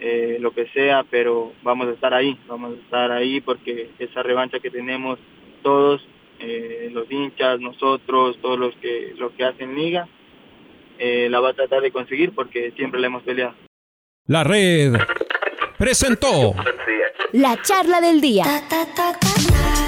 eh, 0.00 0.38
lo 0.40 0.52
que 0.52 0.66
sea, 0.68 1.04
pero 1.08 1.52
vamos 1.62 1.88
a 1.88 1.92
estar 1.92 2.12
ahí, 2.12 2.38
vamos 2.48 2.72
a 2.76 2.80
estar 2.82 3.12
ahí 3.12 3.40
porque 3.40 3.90
esa 3.98 4.22
revancha 4.22 4.58
que 4.58 4.70
tenemos 4.70 5.18
todos, 5.62 6.06
eh, 6.40 6.90
los 6.92 7.10
hinchas, 7.10 7.60
nosotros, 7.60 8.36
todos 8.42 8.58
los 8.58 8.74
que, 8.76 9.14
los 9.16 9.32
que 9.32 9.44
hacen 9.44 9.74
liga, 9.74 10.08
eh, 10.98 11.28
la 11.30 11.40
va 11.40 11.50
a 11.50 11.54
tratar 11.54 11.80
de 11.80 11.92
conseguir 11.92 12.34
porque 12.34 12.72
siempre 12.72 13.00
la 13.00 13.06
hemos 13.06 13.22
peleado. 13.22 13.54
La 14.26 14.42
red 14.42 14.94
presentó 15.78 16.54
la 17.32 17.60
charla 17.62 18.00
del 18.00 18.20
día. 18.20 18.44